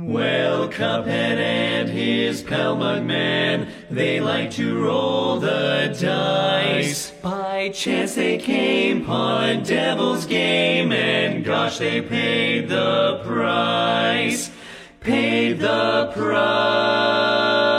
[0.00, 7.10] Well, Cuphead and his pal Mugman, they like to roll the dice.
[7.10, 14.52] By chance they came upon devil's game, and gosh, they paid the price.
[15.00, 17.77] Paid the price.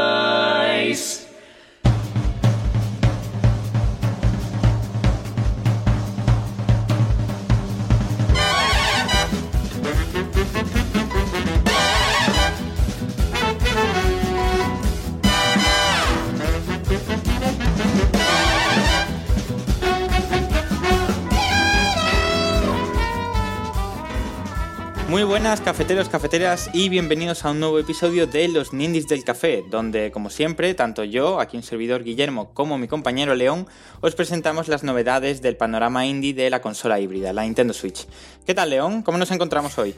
[25.09, 29.63] Muy buenas cafeteros, cafeteras y bienvenidos a un nuevo episodio de Los Nindis del Café,
[29.67, 33.65] donde como siempre, tanto yo, aquí un servidor Guillermo, como mi compañero León,
[34.01, 38.05] os presentamos las novedades del panorama indie de la consola híbrida, la Nintendo Switch.
[38.45, 39.01] ¿Qué tal León?
[39.01, 39.95] ¿Cómo nos encontramos hoy?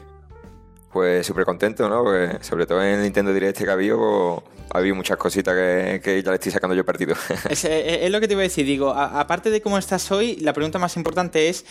[0.90, 2.02] Pues súper contento, ¿no?
[2.04, 6.00] Porque sobre todo en el Nintendo Direct que ha habido, ha habido muchas cositas que,
[6.02, 7.14] que ya le estoy sacando yo partido.
[7.50, 10.10] Es, eh, es lo que te iba a decir, digo, a- aparte de cómo estás
[10.10, 11.64] hoy, la pregunta más importante es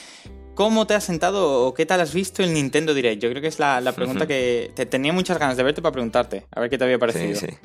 [0.56, 3.22] ¿cómo te has sentado o qué tal has visto el Nintendo Direct?
[3.22, 5.94] Yo creo que es la, la pregunta que te, tenía muchas ganas de verte para
[5.94, 7.40] preguntarte, a ver qué te había parecido.
[7.40, 7.58] Sí, sí.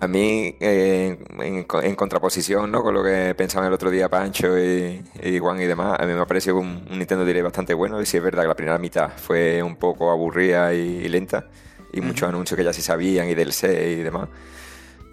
[0.00, 2.84] A mí, eh, en, en contraposición ¿no?
[2.84, 6.12] con lo que pensaban el otro día Pancho y, y Juan y demás, a mí
[6.12, 8.00] me ha parecido un, un Nintendo Direct bastante bueno.
[8.00, 11.48] Y sí es verdad que la primera mitad fue un poco aburrida y, y lenta,
[11.92, 14.28] y muchos anuncios que ya se sabían y del C y demás.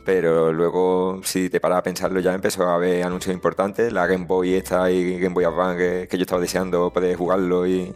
[0.05, 3.91] Pero luego, si te paras a pensarlo, ya empezó a haber anuncios importantes.
[3.91, 7.65] La Game Boy esta y Game Boy Advance, que, que yo estaba deseando poder jugarlo
[7.65, 7.91] y,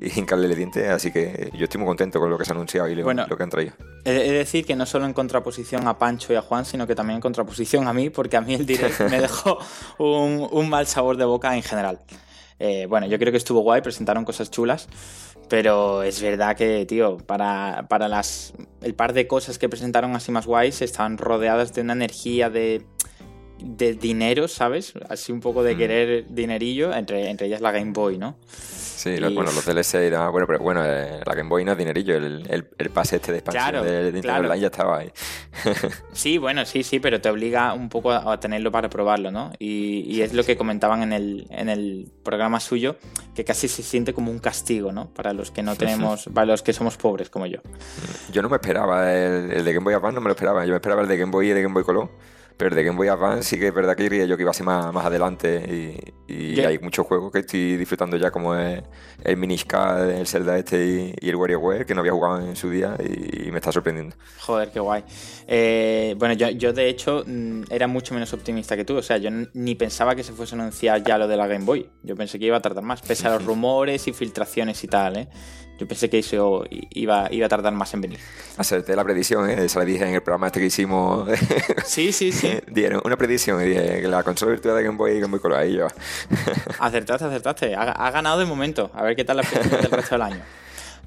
[0.00, 0.88] y hincarle el diente.
[0.88, 3.26] Así que yo estoy muy contento con lo que se ha anunciado y lo, Bueno.
[3.28, 3.74] lo que han traído.
[4.04, 6.94] He de decir que no solo en contraposición a Pancho y a Juan, sino que
[6.94, 9.58] también en contraposición a mí, porque a mí el direct me dejó
[9.98, 12.00] un, un mal sabor de boca en general.
[12.58, 14.88] Eh, bueno, yo creo que estuvo guay, presentaron cosas chulas,
[15.48, 20.32] pero es verdad que, tío, para, para las, el par de cosas que presentaron así
[20.32, 22.82] más guays estaban rodeadas de una energía de,
[23.62, 24.94] de dinero, ¿sabes?
[25.08, 25.78] Así un poco de Mm.
[25.78, 28.36] querer dinerillo, entre, entre ellas la Game Boy, ¿no?
[29.02, 30.30] Sí, los- bueno, los DLC y demás.
[30.30, 32.14] Bueno, pero bueno, eh, la Game Boy no es dinerillo.
[32.16, 34.44] El, el, el pase este de expansión Claro, de Nintendo claro.
[34.44, 35.12] Online ya estaba ahí.
[36.12, 39.52] Sí, bueno, sí, sí, pero te obliga un poco a, a tenerlo para probarlo, ¿no?
[39.58, 42.96] Y, y es lo que comentaban en el, en el programa suyo,
[43.34, 45.08] que casi se siente como un castigo, ¿no?
[45.12, 47.58] Para los que no tenemos, para los que somos pobres como yo.
[48.32, 50.64] Yo no me esperaba el, el de Game Boy Advance, no me lo esperaba.
[50.64, 52.10] Yo me esperaba el de Game Boy y el de Game Boy Color.
[52.56, 54.54] Pero de Game Boy Advance sí que es verdad que diría yo que iba a
[54.54, 56.00] ser más, más adelante.
[56.28, 58.82] Y, hay muchos juegos que estoy disfrutando ya, como es
[59.24, 62.56] el Minish Cap, el Zelda este y, y el WarioWare, que no había jugado en
[62.56, 64.16] su día y, me está sorprendiendo.
[64.40, 65.04] Joder, qué guay.
[65.46, 68.96] Eh, bueno, yo, yo de hecho mm, era mucho menos optimista que tú.
[68.96, 71.64] O sea, yo ni pensaba que se fuese a anunciar ya lo de la Game
[71.64, 71.90] Boy.
[72.02, 75.16] Yo pensé que iba a tardar más, pese a los rumores y filtraciones y tal,
[75.16, 75.28] ¿eh?
[75.82, 78.20] Yo pensé que eso iba, iba a tardar más en venir.
[78.56, 79.64] Acerté la predicción, ¿eh?
[79.64, 81.28] esa la dije en el programa este que hicimos.
[81.84, 82.52] Sí, sí, sí.
[82.68, 85.40] Dieron una predicción y dije que la consola virtual de Game Boy y Game Boy
[85.40, 85.88] Color ahí yo.
[86.78, 87.74] Acertaste, acertaste.
[87.74, 88.92] Ha, ha ganado de momento.
[88.94, 90.40] A ver qué tal la predicción del resto del año.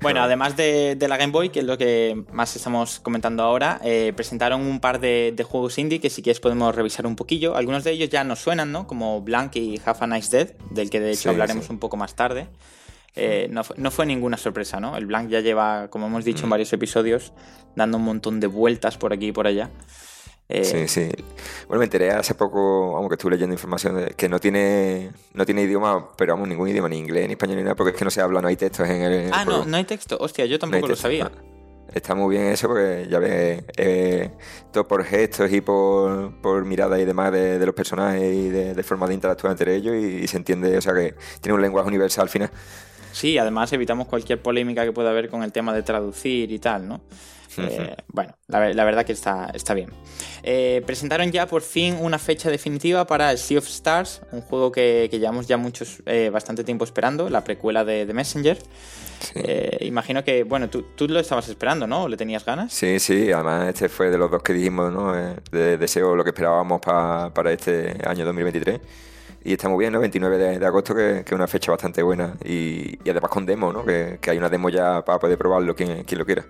[0.01, 3.79] Bueno, además de, de la Game Boy, que es lo que más estamos comentando ahora,
[3.81, 7.55] eh, presentaron un par de, de juegos indie que si quieres podemos revisar un poquillo.
[7.55, 8.87] Algunos de ellos ya nos suenan, ¿no?
[8.87, 11.71] Como Blank y Half a Nice Dead, del que de hecho Sí, hablaremos sí.
[11.71, 12.47] un poco más tarde.
[13.15, 14.97] Eh, no, fue, no fue ninguna sorpresa, ¿no?
[14.97, 17.33] El Blank ya lleva, como hemos dicho en varios episodios,
[17.75, 19.69] dando un montón de vueltas por aquí y por allá.
[20.47, 21.09] Eh, Sí, sí.
[21.67, 25.45] Bueno, me enteré hace poco, vamos, que estuve leyendo información de que no tiene, no
[25.45, 28.05] tiene idioma, pero vamos, ningún idioma, ni inglés, ni español, ni nada, porque es que
[28.05, 29.13] no se habla, no hay textos en el.
[29.13, 30.17] en el Ah, no, no hay texto.
[30.19, 31.31] Hostia, yo No tampoco lo sabía.
[31.93, 34.31] Está muy bien eso porque ya ves, eh,
[34.73, 38.73] todo por gestos y por, por miradas y demás de, de los personajes y de,
[38.73, 41.61] de forma de interactuar entre ellos y, y se entiende, o sea que tiene un
[41.61, 42.51] lenguaje universal al final.
[43.15, 46.87] Sí, además evitamos cualquier polémica que pueda haber con el tema de traducir y tal,
[46.87, 47.01] ¿no?
[47.57, 49.89] Eh, bueno, la, ver- la verdad que está, está bien.
[50.43, 54.73] Eh, presentaron ya por fin una fecha definitiva para el Sea of Stars, un juego
[54.73, 58.57] que, que llevamos ya muchos, eh, bastante tiempo esperando, la precuela de, de Messenger.
[59.35, 62.03] Eh, imagino que, bueno, tú, tú lo estabas esperando, ¿no?
[62.03, 62.73] ¿O ¿Le tenías ganas?
[62.73, 65.17] Sí, sí, además este fue de los dos que dijimos, ¿no?
[65.17, 68.81] Eh, de deseo lo que esperábamos pa- para este año 2023.
[69.45, 69.99] Y está muy bien, ¿no?
[69.99, 72.33] 29 de, de agosto, que, que es una fecha bastante buena.
[72.43, 73.85] Y, y además con demo, ¿no?
[73.85, 76.43] Que, que hay una demo ya para poder probarlo quien, quien lo quiera.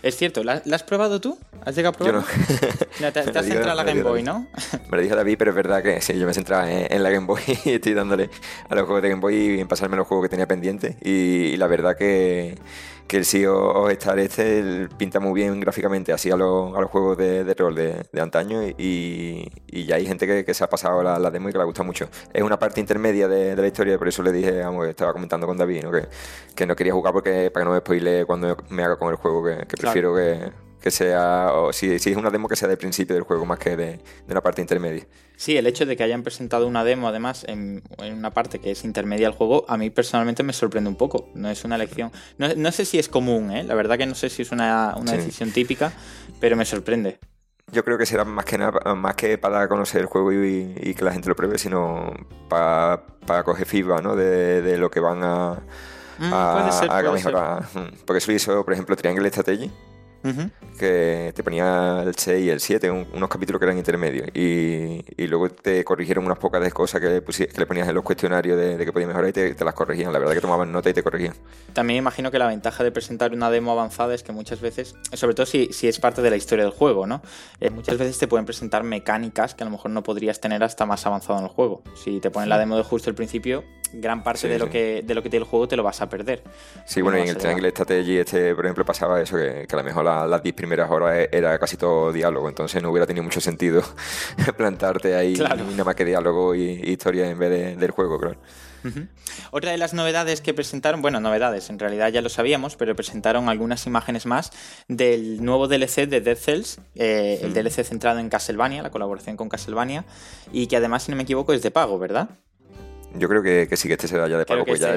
[0.00, 1.36] Es cierto, ¿la, la has probado tú?
[1.64, 2.20] ¿Has llegado a Yo probarlo?
[2.20, 2.86] no.
[3.00, 4.22] No, te, has centrado en la Game Boy.
[4.22, 4.46] ¿no?
[4.90, 7.10] Me lo dijo David, pero es verdad que sí, yo me centraba en, en la
[7.10, 8.30] Game Boy y estoy dándole
[8.68, 10.94] a los juegos de Game Boy y en pasarme los juegos que tenía pendientes.
[11.02, 12.56] Y, y la verdad que,
[13.06, 17.16] que el of Star este pinta muy bien gráficamente, así a, los, a los juegos
[17.16, 21.48] de, rol de, antaño y, ya hay gente que, se ha pasado la, la, demo
[21.48, 22.08] y que le gusta mucho.
[22.32, 25.56] Es una parte intermedia de, la historia, por eso le dije, vamos, estaba comentando con
[25.56, 26.08] David, que,
[26.54, 29.16] que, no quería jugar porque para que no me spoile cuando me haga con el
[29.16, 32.78] juego, que, prefiero que que sea, o si, si, es una demo que sea del
[32.78, 35.04] principio del juego más que de, de, una parte intermedia.
[35.34, 38.84] Sí, el hecho de que hayan presentado una demo además en, una parte que es
[38.84, 41.28] intermedia al juego, a mí personalmente me sorprende un poco.
[41.34, 42.12] No es una elección.
[42.38, 43.64] No, no sé si es común, ¿eh?
[43.64, 45.92] la verdad que no sé si es una, una decisión típica,
[46.38, 47.18] pero me sorprende.
[47.72, 51.04] Yo creo que será más que nada, más que para conocer el juego y, que
[51.04, 52.14] la gente lo pruebe, sino
[52.48, 54.14] para, para coger feedback ¿no?
[54.14, 55.58] de, de lo que van a,
[56.18, 57.64] mm, a, mejorar.
[57.74, 59.68] Mm, porque eso hizo, por ejemplo, Triangle Strategy
[60.78, 64.28] que te ponía el 6 y el 7, unos capítulos que eran intermedios.
[64.34, 68.04] Y, y, luego te corrigieron unas pocas de cosas que, que le ponías en los
[68.04, 70.12] cuestionarios de, que podías mejorar y te, las corregían.
[70.12, 71.34] La verdad que tomaban nota y te corregían.
[71.72, 75.34] También imagino que la ventaja de presentar una demo avanzada es que muchas veces, sobre
[75.34, 77.22] todo si, si es parte de la historia del juego, ¿no?
[77.60, 80.86] Eh, muchas veces te pueden presentar mecánicas que a lo mejor no podrías tener hasta
[80.86, 81.82] más avanzado en el juego.
[81.94, 85.14] Si te ponen la demo de justo el principio, gran parte de, lo que, de
[85.14, 86.42] lo que tiene el juego te lo vas a perder.
[86.84, 89.78] Sí, bueno, y en el Triangle Strategy este, por ejemplo, pasaba eso, que, que a
[89.78, 93.24] lo mejor las 10 primeras horas e, era casi todo diálogo, entonces no hubiera tenido
[93.24, 93.82] mucho sentido
[94.56, 95.64] plantarte ahí claro.
[95.70, 98.38] nada más que diálogo y, historia en vez del juego, claro.
[99.50, 103.48] Otra de las novedades que presentaron, bueno, novedades, en realidad ya lo sabíamos, pero presentaron
[103.48, 104.52] algunas imágenes más
[104.88, 109.48] del nuevo DLC de Dead Cells, eh, el DLC centrado en Castlevania, la colaboración con
[109.48, 110.04] Castlevania,
[110.52, 112.30] y que además, si no me equivoco, es de pago, ¿verdad?
[113.14, 114.94] Yo creo que, sí, que este será ya de pago, pues ya,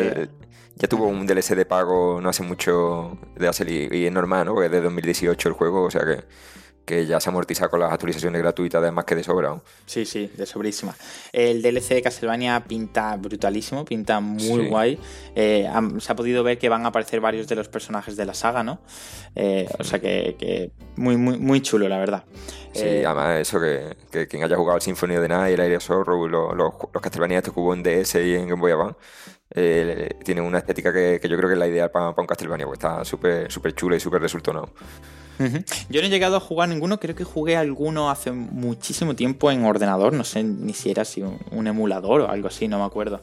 [0.75, 4.53] ya, tuvo un DLC de pago no hace mucho de hacer y, es normal, ¿no?
[4.53, 6.23] Porque es de 2018 el juego, o sea que,
[6.85, 9.61] que ya se amortiza con las actualizaciones gratuitas, además que de sobra.
[9.85, 10.95] Sí, sí, de sobrísima.
[11.31, 14.99] El DLC de Castlevania pinta brutalísimo, pinta muy guay.
[15.35, 18.33] Eh, se ha podido ver que van a aparecer varios de los personajes de la
[18.33, 18.79] saga, ¿no?
[19.35, 22.23] Eh, o sea que, muy, muy, muy chulo, la verdad.
[22.73, 25.77] Sí, eh, además eso, que, quien haya jugado el Symphony of the Night, el Aire
[25.77, 28.71] of Sorrow, los, los, los Castlevania este que hubo en DS y en Game Boy
[28.71, 28.97] Advance,
[29.51, 32.77] eh, tiene una estética que, yo creo que es la ideal para, un Castlevania, porque
[32.77, 34.21] está súper súper chula y súper
[35.89, 39.63] Yo no he llegado a jugar ninguno, creo que jugué alguno hace muchísimo tiempo en
[39.63, 43.21] ordenador, no sé ni si era así un, emulador o algo así, no me acuerdo.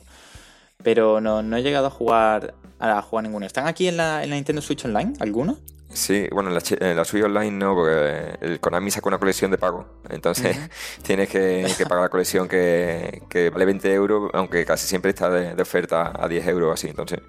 [0.83, 3.47] Pero no, no he llegado a jugar a jugar ninguno.
[3.47, 5.15] ¿Están aquí en la, en la Nintendo Switch Online?
[5.21, 5.59] ¿Alguno?
[5.97, 9.87] Sí, bueno, en la, Switch Online no, porque el Konami sacó una colección de pago.
[10.11, 10.55] Entonces
[11.03, 16.13] tienes que, pagar la colección que, vale 20 euros, aunque casi siempre está de, oferta
[16.15, 16.89] a 10 euros así.
[16.89, 17.21] Entonces,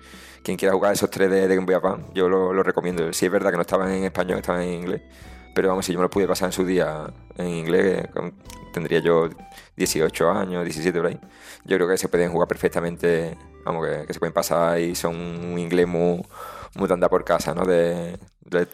[0.43, 3.13] quien quiera jugar esos tres de, Game Boy Advance, yo lo, lo, recomiendo.
[3.13, 5.01] Sí es verdad que no estaban en español, estaban en inglés.
[5.55, 8.03] Pero vamos, si yo me lo pude pasar en su día en inglés,
[8.73, 9.29] tendría yo
[9.77, 11.19] 18 años, 17 por ahí.
[11.63, 15.57] Yo creo que se pueden jugar perfectamente, vamos, que, se pueden pasar y son un
[15.57, 16.21] inglés muy,
[16.75, 17.65] muy de por casa, ¿no?
[17.65, 18.17] De,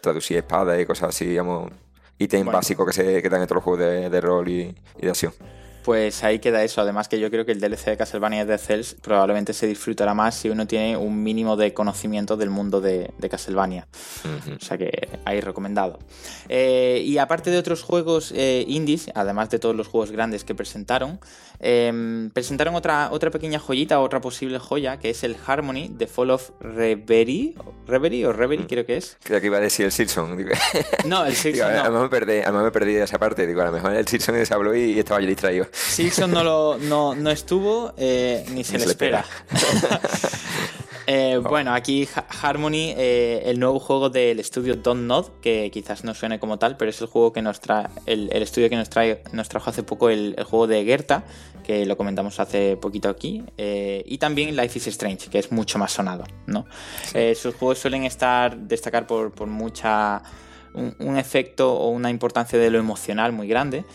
[0.02, 1.72] traducir espadas y cosas así, digamos,
[2.20, 5.10] ítem básico que se quedan en todos los juegos de, de rol y, y de
[5.10, 5.34] acción.
[5.84, 6.82] Pues ahí queda eso.
[6.82, 10.36] Además que yo creo que el DLC de Castlevania de Cells probablemente se disfrutará más
[10.36, 13.88] si uno tiene un mínimo de conocimiento del mundo de, Castlevania.
[14.56, 16.00] O sea que ahí recomendado.
[16.50, 20.56] Eh, y aparte de otros juegos eh, indies, además de todos los juegos grandes que
[20.56, 21.20] presentaron,
[21.60, 26.32] em, presentaron otra, otra pequeña joyita, otra posible joya, que es el Harmony de Fall
[26.32, 27.56] of Reverie.
[27.88, 28.68] ¿Reverie o Reverie mm.
[28.68, 29.18] creo que es?
[29.24, 30.38] Creo que iba a decir el Silson.
[31.06, 31.74] No, el Silson.
[31.74, 31.80] no.
[31.82, 33.48] Además, me perdí, me perdí esa parte.
[33.48, 35.68] Digo, a lo mejor el Silson se habló y estaba yo distraído.
[35.74, 39.26] Silson no, lo, no, no estuvo, eh, ni se le espera.
[41.06, 42.08] Eh, bueno, aquí
[42.42, 46.78] Harmony, eh, el nuevo juego del estudio Don't Nod, que quizás no suene como tal,
[46.78, 49.84] pero es el juego que nos trae, el, estudio que nos trae, nos trajo hace
[49.84, 51.26] poco el, juego de Gerta,
[51.62, 55.92] que lo comentamos hace poquito aquí, y también Life is Strange, que es mucho más
[55.92, 56.66] sonado, ¿no?
[57.36, 60.24] sus juegos suelen estar destacar por, por mucha
[60.74, 63.86] un, efecto o una importancia de lo emocional muy grande.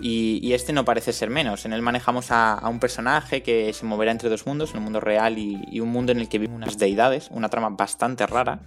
[0.00, 1.64] Y, este no parece ser menos.
[1.64, 5.38] En él manejamos a, un personaje que se moverá entre dos mundos, un mundo real
[5.38, 8.60] y, un mundo en el que viven unas deidades, una trama bastante rara,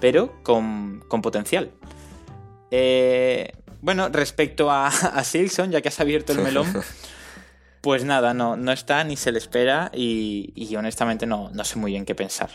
[0.00, 1.72] pero con, potencial.
[2.70, 6.72] Eh, bueno, respecto a, a Silson, ya que has abierto el melón,
[7.80, 11.78] pues nada, no, no está ni se le espera y, y honestamente no, no sé
[11.78, 12.50] muy bien qué pensar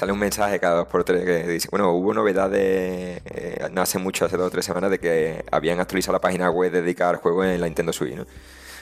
[0.00, 3.98] sale un mensaje cada dos por tres que dice, bueno, hubo novedades eh, no hace
[3.98, 7.16] mucho, hace dos o tres semanas, de que habían actualizado la página web dedicada al
[7.16, 8.24] juego en la Nintendo Switch, ¿no?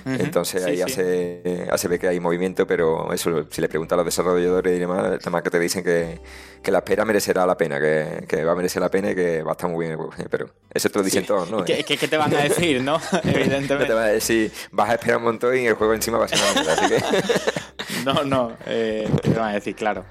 [0.07, 4.05] Entonces ahí Hace, hace ver que hay movimiento, pero eso, si le preguntas a los
[4.05, 6.21] desarrolladores y demás, nada más que te dicen que,
[6.63, 9.43] que, la espera merecerá la pena, que, que, va a merecer la pena y que
[9.43, 9.99] va a estar muy bien
[10.31, 11.65] Pero eso te lo dicen todos, ¿no?
[11.65, 13.01] ¿Qué, ¿Qué, te van a decir, no?
[13.25, 13.87] Evidentemente.
[13.87, 16.29] te van a decir, vas a esperar un montón y el juego encima va a
[16.29, 17.59] ser una mierda, así que...
[18.05, 20.05] no, no, eh, te van a decir, claro.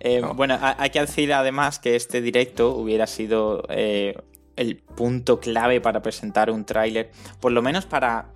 [0.00, 4.16] Eh, bueno, hay que decir además que este directo hubiera sido eh,
[4.56, 8.26] el punto clave para presentar un tráiler, por lo menos para...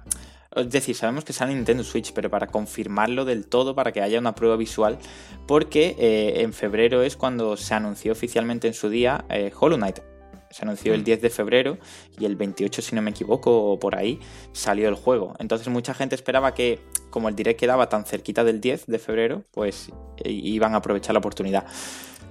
[0.57, 4.19] Es decir, sabemos que sale Nintendo Switch, pero para confirmarlo del todo, para que haya
[4.19, 4.99] una prueba visual,
[5.47, 9.25] porque eh, en febrero es cuando se anunció oficialmente en su día
[9.61, 10.10] Hollow Knight.
[10.51, 11.23] Se anunció el 10 mm.
[11.23, 11.79] de febrero
[12.19, 14.19] y el 28, si no me equivoco, o por ahí,
[14.53, 15.35] salió el juego.
[15.39, 16.81] Entonces mucha gente esperaba que,
[17.11, 19.91] como el direct quedaba tan cerquita del 10 de febrero, pues
[20.25, 21.67] iban a aprovechar la oportunidad.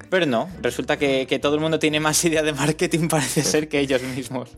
[0.10, 3.80] Pero no, resulta que, todo el mundo tiene más idea de marketing, parece ser, que
[3.80, 4.50] ellos mismos.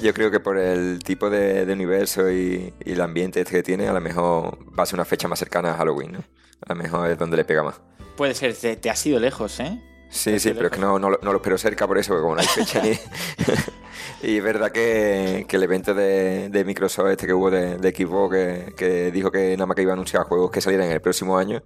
[0.00, 3.92] Yo creo que por el tipo de, universo y, el ambiente este que tiene, a
[3.92, 6.24] lo mejor va a ser una fecha más cercana a Halloween, ¿no?
[6.66, 7.80] A lo mejor es donde le pega más.
[8.16, 9.80] Puede ser, te, te has ido lejos, ¿eh?
[10.10, 12.40] Sí, sí, pero es que no, no, lo espero cerca por eso, porque como no
[12.40, 12.90] hay fecha ni...
[14.28, 19.10] y es verdad que, el evento de, Microsoft este que hubo de, de Xbox, que,
[19.12, 21.62] dijo que nada más que iba a anunciar juegos que salieran en el próximo año,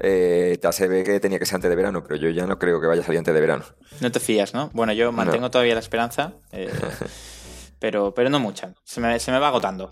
[0.00, 2.58] eh, ya se ve que tenía que ser antes de verano, pero yo ya no
[2.58, 3.64] creo que vaya a salir antes de verano.
[4.00, 4.70] No te fías, ¿no?
[4.74, 6.70] Bueno, yo mantengo todavía la esperanza, eh,
[7.78, 8.74] pero, pero no mucha.
[8.84, 9.90] Se me, se me va agotando.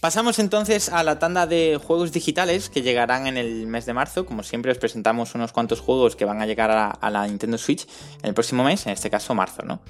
[0.00, 4.24] Pasamos entonces a la tanda de juegos digitales que llegarán en el mes de marzo.
[4.24, 7.86] Como siempre, os presentamos unos cuantos juegos que van a llegar a, la Nintendo Switch
[8.22, 9.82] en el próximo mes, en este caso marzo, ¿no?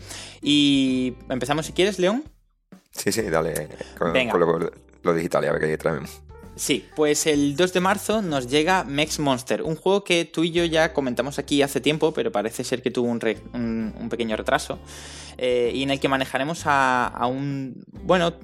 [0.43, 2.25] Y empezamos si quieres, León.
[2.90, 4.12] Sí, sí, dale con,
[5.02, 6.23] lo, digital, a ver qué traemos.
[6.57, 10.50] Sí, pues el 2 de marzo nos llega Mex Monster, un juego que tú y
[10.50, 14.81] yo ya comentamos aquí hace tiempo, pero parece ser que tuvo un, pequeño retraso,
[15.38, 18.35] eh, y en el que manejaremos a, a un, bueno,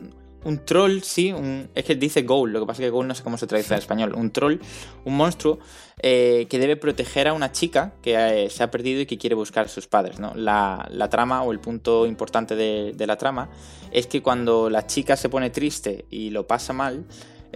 [0.46, 3.14] un troll, sí, un, es que dice ghoul, lo que pasa es que ghoul no
[3.16, 4.58] sé cómo se traduce al español, un troll,
[5.04, 5.58] un monstruo
[6.00, 9.34] eh, que debe proteger a una chica que eh, se ha perdido y que quiere
[9.34, 10.20] buscar a sus padres.
[10.20, 10.32] ¿no?
[10.36, 13.48] La, trama o el punto importante de la trama
[13.90, 17.06] es que cuando la chica se pone triste y lo pasa mal,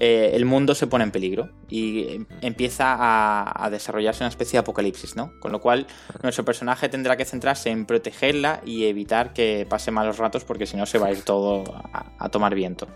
[0.02, 5.14] eh, el mundo se pone en peligro y empieza a, desarrollarse una especie de apocalipsis,
[5.14, 5.32] ¿no?
[5.40, 5.86] Con lo cual
[6.22, 10.78] nuestro personaje tendrá que centrarse en protegerla y evitar que pase malos ratos porque si
[10.78, 11.64] no se va a ir todo
[12.18, 12.88] a, tomar viento.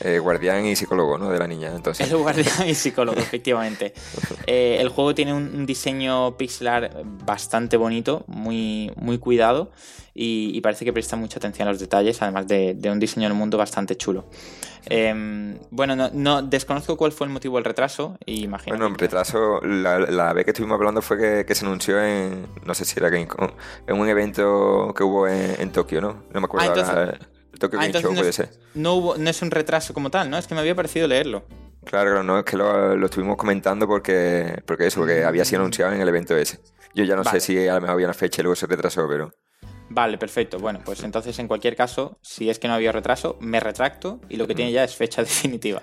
[0.00, 1.30] Eh, guardián y psicólogo, ¿no?
[1.30, 2.10] De la niña, entonces.
[2.10, 3.92] El guardián y psicólogo, efectivamente.
[4.46, 9.70] Eh, el juego tiene un, diseño pixelar bastante bonito, muy, muy cuidado
[10.20, 13.56] y, parece que presta mucha atención a los detalles, además de, un diseño del mundo
[13.56, 14.24] bastante chulo.
[14.86, 18.76] Em, bueno, no, desconozco cuál fue el motivo del retraso y imagino.
[18.76, 22.84] Bueno, el retraso, la, vez que estuvimos hablando fue que, se anunció en, no sé
[22.84, 23.28] si era en
[23.88, 26.24] un evento que hubo en, Tokio, ¿no?
[26.32, 26.72] No me acuerdo.
[26.72, 28.50] Ah, entonces, Tokyo ah, Game Show puede ser.
[28.74, 30.38] No, hubo, no es un retraso como tal, ¿no?
[30.38, 31.44] Es que me había parecido leerlo.
[31.84, 36.00] Claro, no, es que lo, estuvimos comentando porque, porque eso, porque había sido anunciado en
[36.00, 36.60] el evento ese.
[36.94, 39.06] Yo ya no sé si a lo mejor había una fecha y luego se retrasó,
[39.08, 39.32] pero...
[39.90, 40.58] Vale, perfecto.
[40.58, 44.36] Bueno, pues entonces en cualquier caso, si es que no había retraso, me retracto y
[44.36, 45.82] lo que tiene ya es fecha definitiva.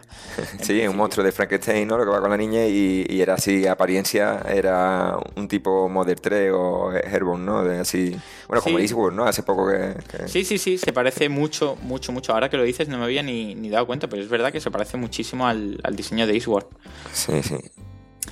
[0.62, 1.98] sí, un monstruo de Frankenstein, ¿no?
[1.98, 6.52] Lo que va con la niña y, era así, apariencia, era un tipo Model 3
[6.54, 7.64] o Herbon, ¿no?
[7.64, 8.16] De así,
[8.48, 9.26] bueno, como Eastwood, ¿no?
[9.26, 9.96] Hace poco que,
[10.28, 12.34] Sí, sí, sí, se parece mucho, mucho, mucho.
[12.34, 14.70] Ahora que lo dices no me había ni, dado cuenta, pero es verdad que se
[14.70, 16.66] parece muchísimo al, al diseño de Eastwood.
[17.12, 17.58] Sí, sí.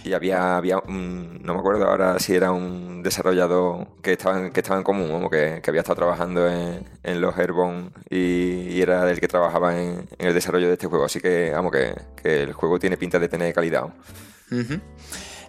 [0.04, 4.60] Y había, había no me acuerdo ahora si era un desarrollador que estaba en, que
[4.60, 9.28] estaba en común, como que, había estado trabajando en, los Airborne y, era el que
[9.28, 11.06] trabajaba en, el desarrollo de este juego.
[11.06, 13.86] Así que, vamos, que, el juego tiene pinta de tener calidad.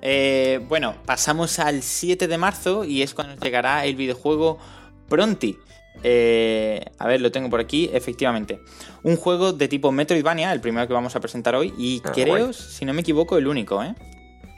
[0.00, 4.58] Eh, bueno, pasamos al 7 de marzo y es cuando llegará el videojuego
[5.08, 5.58] Pronti.
[6.02, 8.60] Eh, a ver, lo tengo por aquí, efectivamente.
[9.02, 12.52] Un juego de tipo Metroidvania, el primero que vamos a presentar hoy, y ah, creo,
[12.52, 13.94] si no me equivoco, el único, ¿eh?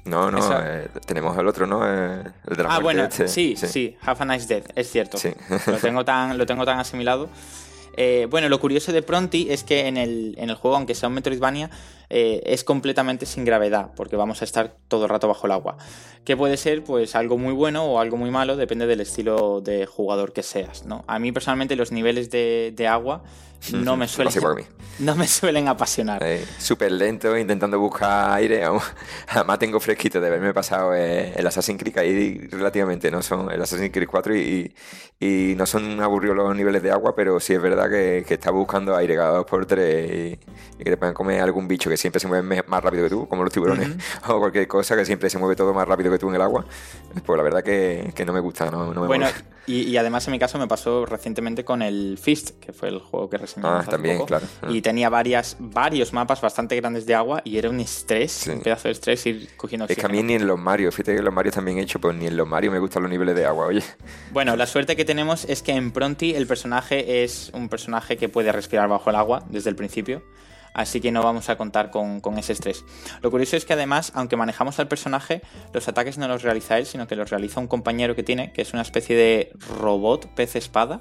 [0.07, 1.83] No, no, eh, tenemos el otro, ¿no?
[1.85, 3.29] Eh, el de la Ah, bueno, este.
[3.29, 5.19] sí, sí, Have a Nice Death, es cierto.
[5.67, 7.29] lo, tengo tan, lo tengo tan asimilado.
[7.99, 11.09] Eh, bueno, lo curioso de Pronti es que en el, en el juego, aunque sea
[11.09, 11.71] un Metroidvania,
[12.09, 15.77] es completamente sin gravedad, porque vamos a estar todo el rato bajo el agua.
[16.25, 19.87] Que puede ser pues algo muy bueno o algo muy malo, depende del estilo de
[19.87, 21.05] jugador que seas, ¿no?
[21.09, 23.23] A mí personalmente los niveles de, de agua
[23.73, 24.35] no me suelen,
[24.99, 26.23] no me suelen apasionar.
[26.59, 28.65] Súper lento, intentando buscar aire.
[29.29, 33.23] Además tengo fresquito de haberme pasado eh, el Assassin's Creed ahí relativamente, ¿no?
[33.23, 34.75] Son el Assassin's Creed 4 y,
[35.21, 38.53] y, no son aburridos los niveles de agua, pero sí es verdad que, que estás
[38.53, 40.39] buscando aire cada dos por tres
[40.79, 43.29] y, que te pueden comer algún bicho que siempre se mueve más rápido que tú,
[43.29, 43.91] como los tiburones,
[44.29, 46.65] o cualquier cosa que siempre se mueve todo más rápido que tú en el agua.
[47.25, 49.27] Pues la verdad que, que no me gusta, no, me Bueno,
[49.67, 53.01] y, y, además en mi caso me pasó recientemente con el Fist, que fue el
[53.01, 54.47] juego que Ah, también, claro.
[54.69, 58.89] Y tenía varias, varios mapas bastante grandes de agua y era un estrés, un pedazo
[58.89, 60.07] de estrés ir cogiendo oxígeno.
[60.07, 62.01] Es que a mí ni en los Mario, fíjate que los Mario también he hecho,
[62.01, 63.83] pues ni en los Mario me gustan los niveles de agua, oye.
[64.33, 68.29] Bueno, la suerte que tenemos es que en Pronti el personaje es un personaje que
[68.29, 70.23] puede respirar bajo el agua desde el principio.
[70.77, 72.85] Así que no vamos a contar con, con, ese estrés.
[73.23, 75.41] Lo curioso es que además, aunque manejamos al personaje,
[75.73, 78.61] los ataques no los realiza él, sino que los realiza un compañero que tiene, que
[78.61, 81.01] es una especie de robot pez espada.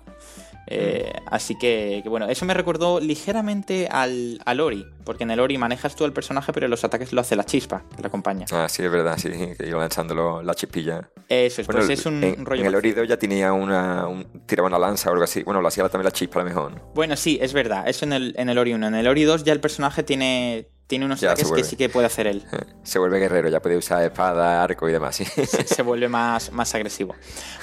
[0.67, 5.39] Eh, así que, que, bueno, eso me recordó ligeramente al, al, Ori, porque en el
[5.39, 8.45] Ori manejas tú al personaje, pero los ataques lo hace la chispa, que la acompaña.
[8.51, 11.09] Ah, sí, es verdad, sí, que iba lanzándolo la chispilla.
[11.29, 12.61] Eso es, bueno, pues es un, en, rollo.
[12.61, 14.07] En el Ori 2 ya tenía una.
[14.07, 15.43] Un, tiraba una lanza o algo así.
[15.43, 16.71] Bueno, lo hacía también la chispa a lo mejor.
[16.71, 16.81] ¿no?
[16.93, 18.87] Bueno, sí, es verdad, eso en el, en el Ori 1.
[18.87, 21.89] En el Ori 2 ya el personaje tiene, tiene unos Ya ataques que sí que
[21.89, 22.43] puede hacer él.
[22.83, 25.15] Se vuelve guerrero, ya puede usar espada, arco y demás.
[25.15, 25.25] Sí.
[25.25, 27.15] se, se vuelve más, más agresivo.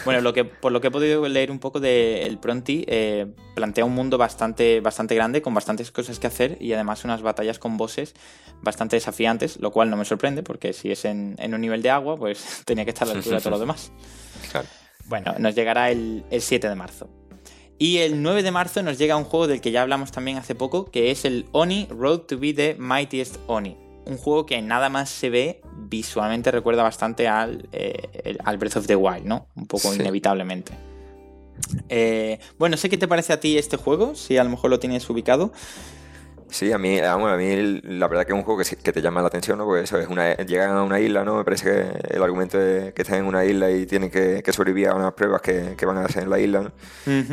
[0.05, 3.85] Bueno, lo que, por lo que he podido leer un poco del Pronti, eh, plantea
[3.85, 7.77] un mundo bastante, bastante grande, con bastantes cosas que hacer y además unas batallas con
[7.77, 8.15] bosses
[8.63, 11.91] bastante desafiantes, lo cual no me sorprende porque si es en, en un nivel de
[11.91, 13.93] agua, pues tenía que estar a la altura de todo lo demás.
[14.51, 14.67] Claro.
[15.05, 17.09] Bueno, nos llegará el, el 7 de marzo.
[17.83, 20.55] Y el 9 de marzo nos llega un juego del que ya hablamos también hace
[20.55, 23.77] poco, que es el Oni Road to be the Mightiest Oni.
[24.05, 28.87] Un juego que nada más se ve, visualmente recuerda bastante al, eh, al Breath of
[28.87, 29.49] the Wild, ¿no?
[29.57, 29.99] Un poco Sí.
[29.99, 30.73] inevitablemente.
[31.89, 34.79] Eh, bueno, sé qué te parece a ti este juego, si a lo mejor lo
[34.79, 35.53] tienes ubicado.
[36.53, 39.01] Sí, a mí, vamos, a mí la verdad que es un juego que, que te
[39.01, 39.65] llama la atención, ¿no?
[39.65, 41.37] Porque eso es una, llegan a una isla, ¿no?
[41.39, 44.53] Me parece que el argumento es que están en una isla y tienen que, que
[44.53, 46.71] sobrevivir a unas pruebas que, que van a hacer en la isla.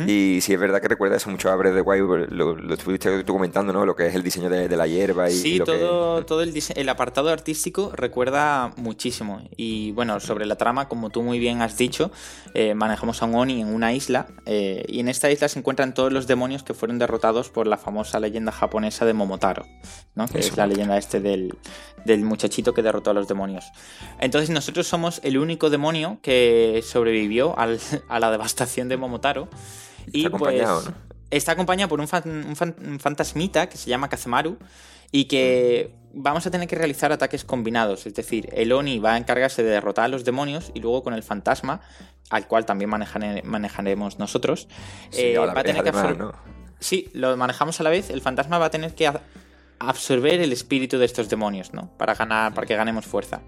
[0.06, 2.74] Y sí es verdad que recuerda eso mucho a Breath of the Wild, lo, lo
[2.74, 3.84] estuviste tú comentando, ¿no?
[3.84, 6.24] Lo que es el diseño de, de la hierba y, y Sí, lo que- todo,
[6.24, 9.42] todo el, el apartado artístico recuerda muchísimo.
[9.56, 12.10] Y bueno, sobre la trama, como tú muy bien has dicho,
[12.54, 14.28] eh, manejamos a un Oni en una isla.
[14.46, 17.76] eh, y en esta isla se encuentran todos los demonios que fueron derrotados por la
[17.76, 19.66] famosa leyenda japonesa de Momotaro,
[20.14, 20.26] ¿no?
[20.28, 21.56] que es la leyenda este del,
[22.04, 23.64] del muchachito que derrotó a los demonios.
[24.20, 29.48] Entonces nosotros somos el único demonio que sobrevivió al- a la devastación de Momotaro.
[30.12, 31.02] Y Está acompañado, pues, ¿no?
[31.30, 34.56] está acompañado por un, fan- un fan- un fantasmita que se llama Kazemaru
[35.12, 38.06] y que vamos a tener que realizar ataques combinados.
[38.06, 41.14] Es decir, el Oni va a encargarse de derrotar a los demonios y luego con
[41.14, 41.80] el fantasma,
[42.30, 44.68] al cual también manejane- manejaremos nosotros,
[45.10, 46.32] Sí, eh, va a tener que además, absor- ¿no?
[46.80, 48.10] Sí, lo manejamos a la vez.
[48.10, 49.10] El fantasma va a tener que
[49.78, 51.90] absorber el espíritu de estos demonios, ¿no?
[51.96, 53.40] Para ganar, para que ganemos fuerza.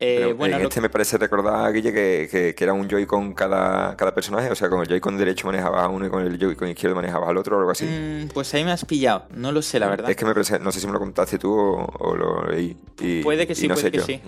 [0.00, 2.88] Eh, Pero bueno, en lo- este me parece recordar, Guille, que, que, que era un
[2.88, 4.48] Joy-Con cada, cada personaje.
[4.48, 7.28] O sea, con el Joy-Con derecho manejabas a uno y con el Joy-Con izquierdo manejabas
[7.30, 7.84] al otro o algo así.
[7.84, 9.26] Mm, pues ahí me has pillado.
[9.34, 10.08] No lo sé, la verdad.
[10.08, 12.76] Es que me parece, no sé si me lo contaste tú o, o lo leí.
[13.00, 14.04] y- Puede que y sí, no puede sé que yo.
[14.04, 14.20] sí.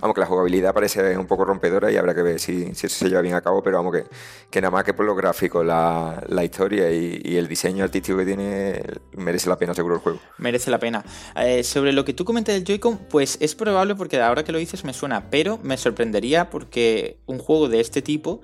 [0.00, 2.96] Vamos, que la jugabilidad parece un poco rompedora y habrá que ver si, si eso
[2.96, 4.04] se lleva bien a cabo, pero vamos, que,
[4.50, 8.16] que nada más que por lo gráfico, la, la historia y, y el diseño artístico
[8.18, 8.82] que tiene,
[9.12, 10.18] merece la pena seguro el juego.
[10.38, 11.04] Merece la pena.
[11.36, 14.58] Eh, sobre lo que tú comentas del Joy-Con, pues es probable porque ahora que lo
[14.58, 18.40] dices me suena, pero me sorprendería porque un juego de este tipo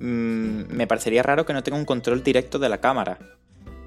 [0.00, 3.18] mm, me parecería raro que no tenga un control directo de la cámara.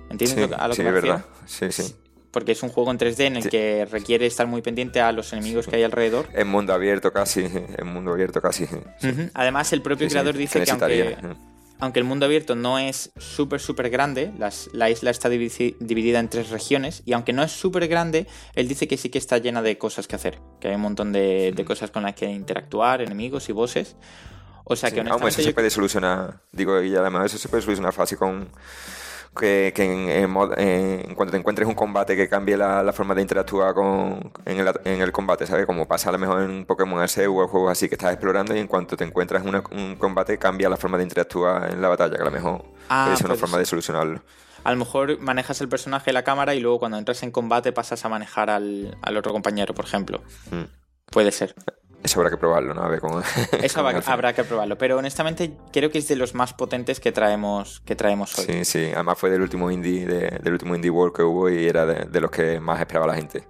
[0.10, 1.26] ¿Entiendes Sí, a lo sí, que es me verdad.
[1.46, 1.96] Sí, sí.
[2.32, 3.50] Porque es un juego en 3D en el Sí.
[3.50, 6.28] que requiere estar muy pendiente a los enemigos que hay alrededor.
[6.34, 8.68] En mundo abierto casi, en mundo abierto casi.
[9.00, 9.12] Sí.
[9.34, 10.70] Además, el propio sí, creador dice que
[11.82, 16.20] aunque, el mundo abierto no es súper, súper grande, las- la isla está divi- dividida
[16.20, 19.38] en tres regiones, y aunque no es súper grande, él dice que sí que está
[19.38, 22.26] llena de cosas que hacer, que hay un montón de, de cosas con las que
[22.26, 23.96] interactuar, enemigos y bosses.
[24.66, 27.64] O sea que vamos, honestamente eso se yo- puede solucionar, digo, además eso se puede
[27.64, 28.50] solucionar fácil con
[29.38, 30.24] que, que en, en
[30.58, 34.60] en cuando te encuentres un combate que cambie la, la forma de interactuar con, en,
[34.60, 35.66] el, en el combate, ¿sabes?
[35.66, 38.60] Como pasa a lo mejor en Pokémon Arceus o juegos así que estás explorando y
[38.60, 42.16] en cuanto te encuentras una- un combate cambia la forma de interactuar en la batalla,
[42.16, 44.22] que a lo mejor Ah, ser una forma de solucionarlo.
[44.64, 48.04] a lo mejor manejas el personaje, la cámara, y luego cuando entras en combate pasas
[48.04, 50.22] a manejar al, al otro compañero, por ejemplo.
[50.52, 50.64] Mm.
[51.12, 51.56] Puede ser.
[52.04, 52.82] Eso habrá que probarlo, ¿no?
[52.82, 53.22] A ver cómo...
[53.62, 54.78] Eso habrá, que probarlo.
[54.78, 58.46] Pero honestamente creo que es de los más potentes que traemos, que traemos hoy.
[58.46, 61.68] Sí, sí, además fue del último indie, de- del último indie world que hubo y
[61.68, 63.44] era de, de los que más esperaba la gente.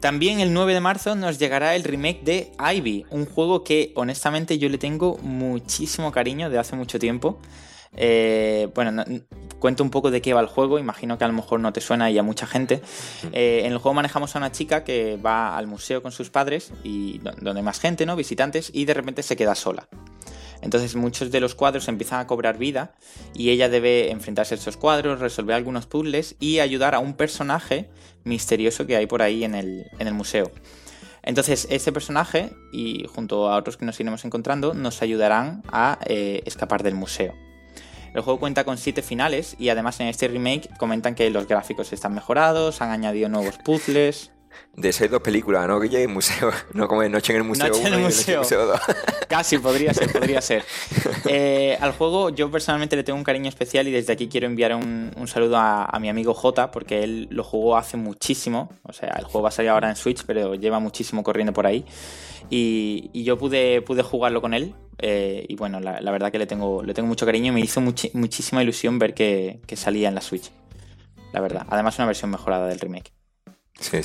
[0.00, 4.58] También el 9 de marzo nos llegará el remake de Ivy, un juego que honestamente
[4.58, 7.38] yo le tengo muchísimo cariño de hace mucho tiempo.
[7.96, 9.04] Eh, bueno, no-
[9.58, 11.80] cuento un poco de qué va el juego, imagino que a lo mejor no te
[11.80, 12.82] suena y a mucha gente.
[13.32, 16.72] Eh, en el juego manejamos a una chica que va al museo con sus padres
[16.82, 18.16] y do- donde hay más gente, ¿no?
[18.16, 19.88] Visitantes, y de repente se queda sola.
[20.62, 22.92] Entonces muchos de los cuadros empiezan a cobrar vida
[23.34, 27.88] y ella debe enfrentarse a estos cuadros, resolver algunos puzzles y ayudar a un personaje
[28.24, 30.52] misterioso que hay por ahí en el, en el museo.
[31.24, 36.42] Entonces este personaje y junto a otros que nos iremos encontrando nos ayudarán a eh,
[36.46, 37.32] escapar del museo.
[38.14, 41.92] El juego cuenta con 7 finales y además en este remake comentan que los gráficos
[41.92, 44.30] están mejorados, han añadido nuevos puzzles.
[44.76, 45.80] De esas dos películas, ¿no?
[45.80, 48.42] Que museo, no como Noche en el Museo Noche en el Museo.
[49.28, 50.64] Casi, podría ser, podría ser.
[51.24, 54.74] Eh, al juego yo personalmente le tengo un cariño especial y desde aquí quiero enviar
[54.74, 58.70] un, saludo a, mi amigo J, porque él lo jugó hace muchísimo.
[58.82, 61.66] O sea, el juego va a salir ahora en Switch, pero lleva muchísimo corriendo por
[61.66, 61.84] ahí.
[62.50, 64.74] Y, yo pude, pude jugarlo con él.
[64.98, 67.80] Eh, y bueno, la, verdad que le tengo, le tengo mucho cariño y me hizo
[67.80, 70.50] muchísima ilusión ver que, que salía en la Switch.
[71.32, 71.66] La verdad.
[71.70, 73.12] Además, una versión mejorada del remake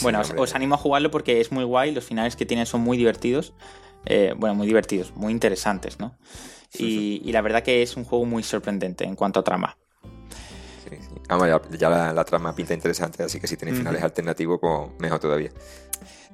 [0.02, 2.97] bueno, os, animo a jugarlo porque es muy guay, los finales que tiene son muy
[2.97, 3.54] divertidos.
[4.06, 6.17] Eh, bueno, muy divertidos, muy interesantes, ¿no?
[6.73, 9.78] y, la verdad que es un juego muy sorprendente en cuanto a trama.
[11.78, 15.52] ya, la, trama pinta interesante, así que si tenéis finales alternativos, pues mejor todavía.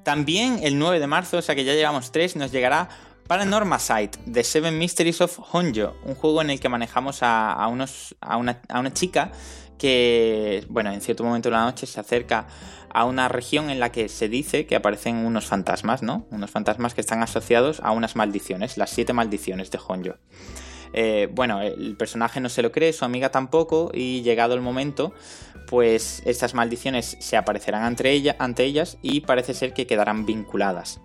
[0.03, 2.89] También el 9 de marzo, o sea que ya llevamos tres, nos llegará
[3.27, 8.15] Paranormal Sight, The Seven Mysteries of Honjo, un juego en el que manejamos a, unos,
[8.19, 9.31] a una chica
[9.77, 12.47] que, bueno, en cierto momento de la noche se acerca
[12.89, 16.27] a una región en la que se dice que aparecen unos fantasmas, ¿no?
[16.31, 20.15] Unos fantasmas que están asociados a unas maldiciones, las siete maldiciones de Honjo.
[20.93, 25.13] Eh, bueno, el personaje no se lo cree, su amiga tampoco, y llegado el momento,
[25.67, 30.99] pues estas maldiciones se aparecerán ante, ante ellas y parece ser que quedarán vinculadas.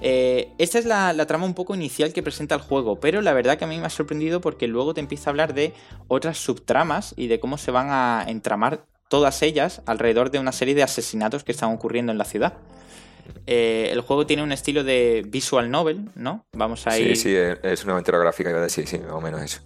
[0.00, 3.32] Eh, esta es la, la, trama un poco inicial que presenta el juego, pero la
[3.32, 5.74] verdad que a mí me ha sorprendido porque luego te empieza a hablar de
[6.08, 10.74] otras subtramas y de cómo se van a entramar todas ellas alrededor de una serie
[10.74, 12.54] de asesinatos que están ocurriendo en la ciudad.
[13.46, 16.46] Eh, el juego tiene un estilo de visual novel, ¿no?
[16.52, 17.16] Vamos a ir.
[17.16, 19.60] Sí, sí, es una aventura gráfica, iba a decir, sí, más o menos eso.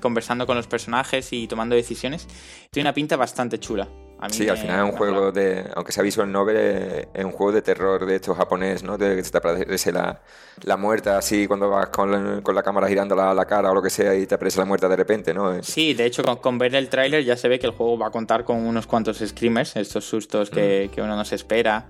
[0.00, 2.26] Conversando con los personajes y tomando decisiones.
[2.70, 3.88] Tiene una pinta bastante chula
[4.30, 7.62] sí, al final es un juego de, aunque sea visual novel, es un juego de
[7.62, 8.96] terror de estos japonés, ¿no?
[8.96, 10.20] De que te aparece la,
[10.62, 13.82] la muerta así cuando vas con, con la cámara girando la, la, cara o lo
[13.82, 15.62] que sea y te aparece la muerta de repente, ¿no?
[15.62, 18.10] Sí, de hecho con, ver el tráiler ya se ve que el juego va a
[18.10, 20.94] contar con unos cuantos screamers, estos sustos que, mm.
[20.94, 21.86] que uno no se espera.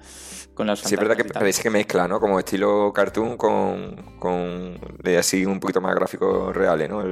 [0.55, 2.21] Con los sí, es verdad que parece que mezcla, ¿no?
[2.21, 7.03] Como estilo cartoon con, con de así un poquito más gráficos reales, ¿no?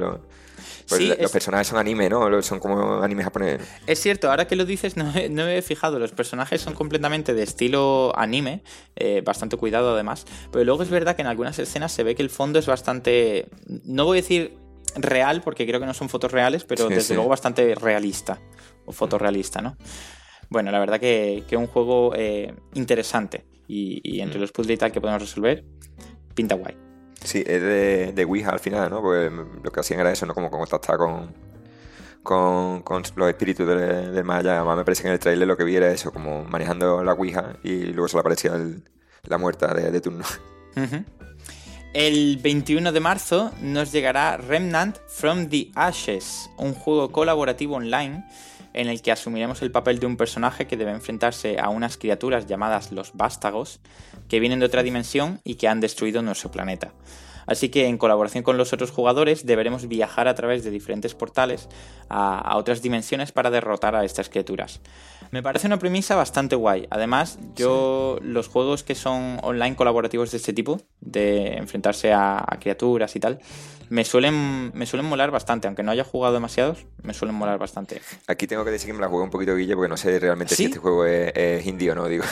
[0.87, 2.41] Pues los personajes son anime, ¿no?
[2.41, 3.61] Son como anime japonés.
[3.87, 5.99] Es cierto, ahora que lo dices, no, me he fijado.
[5.99, 8.63] Los personajes son completamente de estilo anime,
[8.95, 10.25] eh, bastante cuidado además.
[10.51, 13.47] Pero luego es verdad que en algunas escenas se ve que el fondo es bastante.
[13.67, 14.57] No voy a decir
[14.95, 18.39] real, porque creo que no son fotos reales, pero desde luego bastante realista.
[18.85, 19.77] O fotorrealista, ¿no?
[20.49, 23.45] Bueno, la verdad que es un juego eh, interesante.
[23.67, 24.41] Y, entre mm.
[24.41, 25.63] los puzzles y tal que podemos resolver,
[26.35, 26.75] pinta guay.
[27.21, 29.01] Sí, es de, de Ouija al final, ¿no?
[29.01, 30.33] Pues lo que hacían era eso, ¿no?
[30.33, 31.33] Como contactar con,
[32.23, 35.57] con, con los espíritus del, del más Además me parece que en el trailer lo
[35.57, 38.53] que vi era eso, como manejando la Ouija y luego se le aparecía
[39.23, 40.25] la muerta de, turno.
[41.93, 48.25] El 21 de marzo nos llegará Remnant from the Ashes, un juego colaborativo online
[48.73, 52.47] en el que asumiremos el papel de un personaje que debe enfrentarse a unas criaturas
[52.47, 53.79] llamadas los vástagos,
[54.27, 56.93] que vienen de otra dimensión y que han destruido nuestro planeta.
[57.45, 61.67] Así que en colaboración con los otros jugadores deberemos viajar a través de diferentes portales
[62.09, 64.79] a, otras dimensiones para derrotar a estas criaturas.
[65.33, 66.85] Me parece una premisa bastante guay.
[66.91, 73.15] Además, yo los juegos que son online colaborativos de este tipo, de enfrentarse a, criaturas
[73.15, 73.39] y tal,
[73.89, 75.65] me suelen, me suelen molar bastante.
[75.65, 77.99] Aunque no haya jugado demasiados, me suelen molar bastante.
[78.27, 80.53] Aquí tengo que decir que me la juego un poquito, Guille, porque no sé realmente
[80.53, 82.07] si este juego es, es indie o no.
[82.07, 82.25] Digo,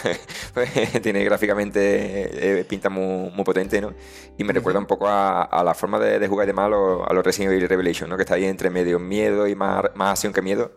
[1.02, 3.96] tiene gráficamente eh, pinta muy, potente, ¿no?
[4.38, 7.52] Y me recuerda un poco a, la forma de, jugar de malo a los Resident
[7.52, 8.16] Evil Revelation, ¿no?
[8.16, 10.76] Que está ahí entre medio miedo y más, más acción que miedo.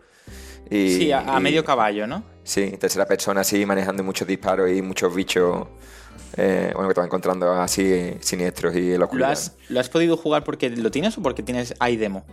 [0.69, 2.23] Sí, a, medio caballo, ¿no?
[2.43, 5.67] Sí, tercera persona así, manejando muchos disparos y muchos bichos.
[6.37, 10.43] Eh, bueno, que te vas encontrando así siniestros y ¿Lo has, ¿Lo has podido jugar
[10.43, 12.25] porque lo tienes o porque tienes iDemo?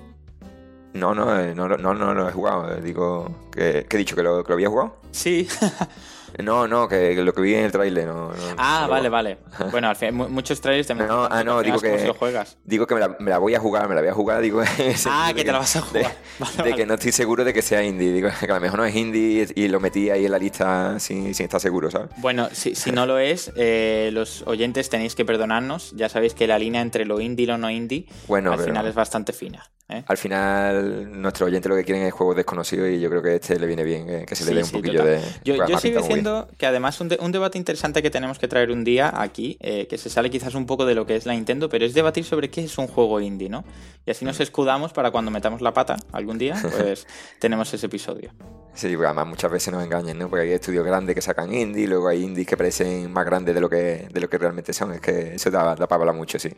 [0.95, 2.77] No, no, eh, no, no, no, no, lo he jugado.
[2.81, 4.97] Digo, que, he dicho que lo, que lo había jugado.
[5.11, 5.49] Sí.
[6.43, 8.33] No, no, que, lo que vi en el trailer no.
[8.57, 9.39] ah, vale, vale.
[9.71, 11.09] Bueno, al final, muchos trailers también.
[11.09, 12.07] No, ah, no, digo que.
[12.07, 12.59] Lo juegas.
[12.65, 14.63] Digo que me la, voy a jugar, me la voy a jugar, digo.
[15.07, 16.17] ah, que te la vas a jugar.
[16.65, 18.13] De, que no estoy seguro de que sea indie.
[18.13, 20.99] Digo que a lo mejor no es indie y lo metí ahí en la lista
[20.99, 22.11] sin, sin estar seguro, ¿sabes?
[22.19, 25.93] Bueno, si, si no lo es, eh, los oyentes tenéis que perdonarnos.
[25.93, 28.87] Ya sabéis que la línea entre lo indie y lo no indie bueno, al final
[28.87, 29.71] es bastante fina.
[29.93, 30.05] ¿Eh?
[30.07, 33.59] Al final, nuestro oyente lo que quieren es juegos desconocidos y yo creo que este
[33.59, 35.21] le viene bien, eh, que se le dé un poquillo de.
[35.45, 38.85] Yo, yo sigo diciendo que además un, un, debate interesante que tenemos que traer un
[38.85, 41.69] día aquí, eh, que se sale quizás un poco de lo que es la Nintendo,
[41.69, 43.65] pero es debatir sobre qué es un juego indie, ¿no?
[44.07, 47.07] Y así nos escudamos para cuando metamos la pata algún día, pues
[47.39, 48.33] tenemos ese episodio.
[48.75, 50.29] Sí, porque además muchas veces nos engañan, ¿no?
[50.29, 53.61] Porque hay estudios grandes que sacan indie, luego hay indies que parecen más grandes de
[53.61, 54.93] lo que, de lo que realmente son.
[54.93, 56.51] Es que eso da, da para hablar mucho, sí.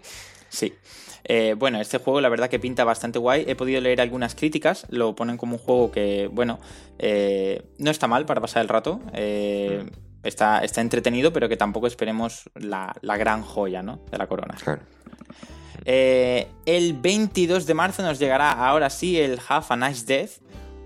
[0.48, 0.72] Sí.
[1.24, 3.44] Eh, bueno, este juego la verdad que pinta bastante guay.
[3.48, 6.58] He podido leer algunas críticas, lo ponen como un juego que, bueno,
[6.98, 9.00] eh, no está mal para pasar el rato.
[9.14, 9.84] Eh,
[10.22, 14.00] está, está entretenido, pero que tampoco esperemos la, la gran joya, ¿no?
[14.10, 14.54] De la corona.
[14.62, 14.82] Claro.
[15.86, 20.30] El 22 de marzo nos llegará ahora sí el Half a Nice Death,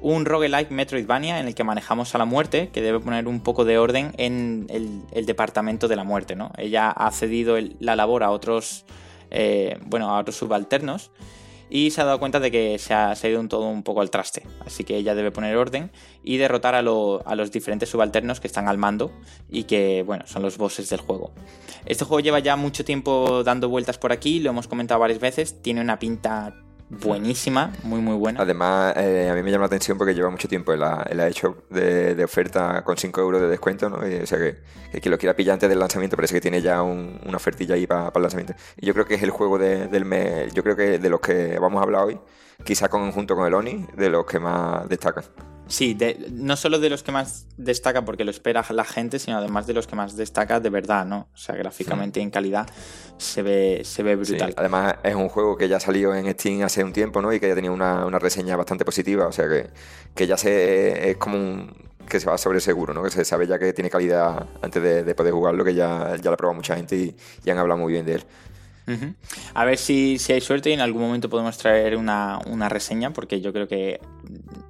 [0.01, 3.64] un roguelike Metroidvania en el que manejamos a la muerte, que debe poner un poco
[3.64, 6.53] de orden en el, el departamento de la muerte, ¿no?
[6.57, 8.85] Ella ha cedido el- la labor a otros,
[9.31, 11.11] eh, bueno, a otros subalternos
[11.71, 14.01] y se ha dado cuenta de que se ha, se ido un todo un poco
[14.01, 14.43] al traste.
[14.64, 15.91] Así que ella debe poner orden
[16.23, 19.12] y derrotar a, a los diferentes subalternos que están al mando
[19.51, 21.33] y que, bueno, son los bosses del juego.
[21.85, 25.62] Este juego lleva ya mucho tiempo dando vueltas por aquí, lo hemos comentado varias veces,
[25.62, 26.55] tiene una pinta
[26.90, 28.40] buenísima, muy muy buena.
[28.42, 31.16] Además, eh, a mí me llama la atención porque lleva mucho tiempo en la, en
[31.16, 33.96] la eShop de, oferta con 5 euros de descuento, ¿no?
[33.98, 34.57] O sea que,
[34.92, 37.74] que quien lo quiera pillar antes del lanzamiento parece que tiene ya un- una ofertilla
[37.74, 38.55] ahí para el lanzamiento.
[38.77, 41.20] Y yo creo que es el juego de- del mes, yo creo que de los
[41.20, 42.18] que vamos a hablar hoy,
[42.64, 45.25] quizá con, junto con el Oni, de los que más destacan.
[45.68, 49.37] Sí, de- no solo de los que más destaca porque lo espera la gente, sino
[49.37, 51.29] además de los que más destaca de verdad, ¿no?
[51.33, 52.66] O sea, gráficamente y en calidad
[53.18, 54.55] se ve, se ve Sí, brutal.
[54.57, 57.33] Además, es un juego que ya salió en Steam hace un tiempo, ¿no?
[57.35, 59.68] Y que ya tenía una, una reseña bastante positiva, o sea que,
[60.14, 63.03] que ya se, es como un, que se va sobre seguro, ¿no?
[63.03, 66.31] Que se sabe ya que tiene calidad antes de, de poder jugarlo, que ya, ya
[66.31, 68.25] lo ha probado mucha gente y, y han hablado muy bien de él.
[68.88, 69.14] Ujú.
[69.55, 73.12] A ver si, si hay suerte y en algún momento podemos traer una, una reseña,
[73.12, 74.01] porque yo creo que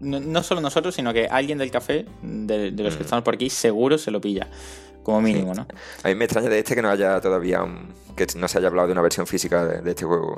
[0.01, 3.35] no, no solo nosotros, sino que alguien del café, de, de los que estamos por
[3.35, 4.49] aquí, seguro se lo pilla,
[5.03, 5.67] como mínimo, ¿no?
[6.03, 8.67] A mí me extraña de este que no haya todavía, un- que no se haya
[8.69, 10.37] hablado de una versión física de, de este juego,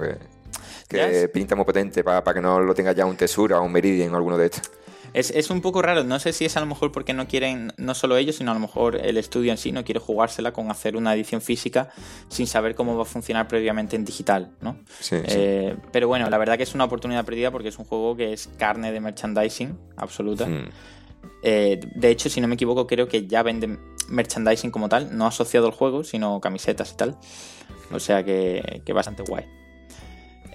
[0.89, 4.13] que, pinta muy potente para que no lo tenga ya un Tesura o un Meridian
[4.13, 4.71] o alguno de estos.
[5.15, 7.73] Es, es un poco raro, no sé si es a lo mejor porque no quieren,
[7.77, 10.71] no solo ellos, sino a lo mejor el estudio en sí no quiere jugársela con
[10.71, 11.91] hacer una edición física
[12.29, 14.77] sin saber cómo va a funcionar previamente en digital, ¿no?
[15.01, 15.23] Sí, sí.
[15.27, 18.33] Eh, pero bueno, la verdad que es una oportunidad perdida porque es un juego que
[18.33, 20.47] es carne de merchandising absoluta.
[20.47, 20.69] Mm.
[21.43, 25.27] Eh, de hecho, si no me equivoco, creo que ya venden merchandising como tal, no
[25.27, 27.17] asociado al juego, sino camisetas y tal.
[27.93, 29.60] O sea que, que bastante guay.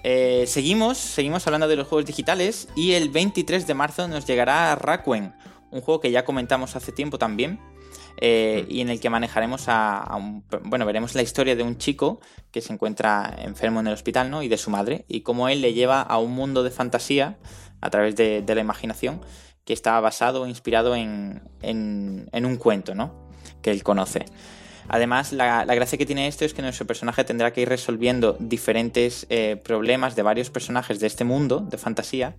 [0.02, 4.74] Eh, seguimos, seguimos hablando de los juegos digitales y el 23 de marzo nos llegará
[4.76, 5.34] Rakuen,
[5.70, 7.58] un juego que ya comentamos hace tiempo también.
[8.20, 10.44] eh, y en el que manejaremos a, a un.
[10.64, 14.42] Bueno, veremos la historia de un chico que se encuentra enfermo en el hospital, ¿no?
[14.42, 17.38] Y de su madre, y cómo él le lleva a un mundo de fantasía
[17.82, 19.20] a través de, de la imaginación
[19.66, 23.28] que está basado inspirado en, en, en un cuento, ¿no?
[23.62, 24.24] Que él conoce.
[24.88, 28.36] Además, la, la gracia que tiene esto es que nuestro personaje tendrá que ir resolviendo
[28.38, 32.36] diferentes eh, problemas de varios personajes de este mundo de fantasía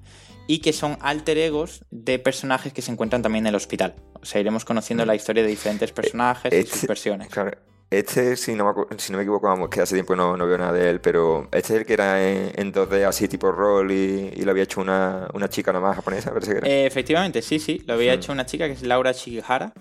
[0.47, 3.95] y que son alter egos de personajes que se encuentran también en el hospital.
[4.21, 7.27] O sea, iremos conociendo la historia de diferentes personajes y sus Este- versiones.
[7.27, 7.51] Claro,
[7.89, 10.57] este, si no, me, si no me equivoco, vamos, que hace tiempo no, no veo
[10.57, 13.91] nada de él, pero este es el que era en, en 2D así tipo rol
[13.91, 16.67] y, y lo había hecho una, una chica nomás japonesa, parece que era.
[16.67, 18.15] Eh, efectivamente, sí, sí, lo había Hmm.
[18.19, 19.73] hecho una chica que es Laura Shigihara.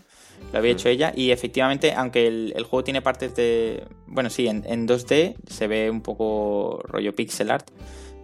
[0.52, 3.84] Lo había hecho ella y efectivamente, aunque el, el juego tiene partes de...
[4.06, 7.68] Bueno, sí, en, en 2D se ve un poco rollo pixel art.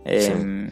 [0.04, 0.70] Eh,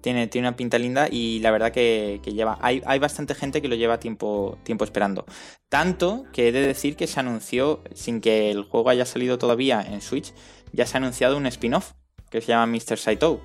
[0.00, 2.58] tiene, tiene una pinta linda y la verdad que, que lleva...
[2.60, 5.24] Hay, hay bastante gente que lo lleva tiempo, tiempo esperando.
[5.68, 9.82] Tanto que he de decir que se anunció, sin que el juego haya salido todavía
[9.82, 10.32] en Switch,
[10.72, 11.92] ya se ha anunciado un spin-off
[12.30, 12.98] que se llama Mr.
[12.98, 13.40] Saito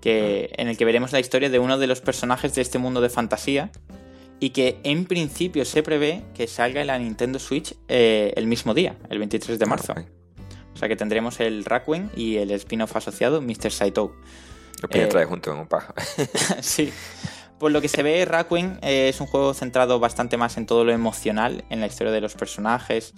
[0.00, 3.00] que, en el que veremos la historia de uno de los personajes de este mundo
[3.00, 3.70] de fantasía
[4.40, 8.72] y que en principio se prevé que salga en la Nintendo Switch eh, el mismo
[8.74, 9.94] día, el 23 de marzo.
[9.96, 10.04] Ah,
[10.74, 13.70] O sea que tendremos el Rakuen y el spin-off asociado Mr.
[13.70, 14.14] Saito.
[14.82, 15.92] Lo podía eh, junto en un pajo.
[16.60, 16.90] sí.
[17.58, 20.84] Por lo que se ve, Rakuen eh, es un juego centrado bastante más en todo
[20.86, 23.12] lo emocional, en la historia de los personajes,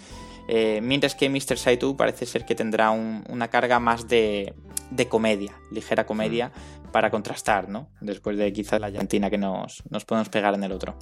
[0.48, 1.56] eh, mientras que Mr.
[1.56, 4.54] Saito parece ser que tendrá un- una carga más de,
[4.90, 6.50] de comedia, ligera comedia,
[6.92, 7.88] para contrastar, ¿no?
[8.00, 10.94] Después de quizás la llantina que nos, nos podemos pegar en el otro.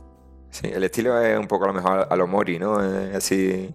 [0.51, 2.83] Sí, el estilo es un poco a lo mejor a lo Mori, ¿no?
[2.83, 3.75] Eh, así.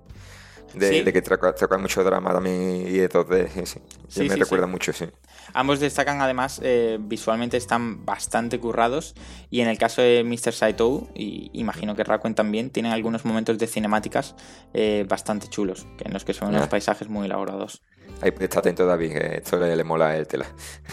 [0.73, 1.01] De, Sí.
[1.03, 3.47] de que toca, toca mucho drama también y de 2D.
[3.47, 3.79] Sí, sí.
[4.09, 5.05] Sí, me recuerda mucho, sí.
[5.53, 9.15] Ambos destacan además, eh, visualmente están bastante currados
[9.49, 10.51] y en el caso de Mr.
[10.51, 14.35] Saito, y imagino que Rakuen también, tienen algunos momentos de cinemáticas
[14.73, 16.69] eh, bastante chulos, en los que son unos Ah.
[16.69, 17.81] paisajes muy elaborados.
[18.21, 20.47] Ahí está atento David, que esto le, le mola el tela.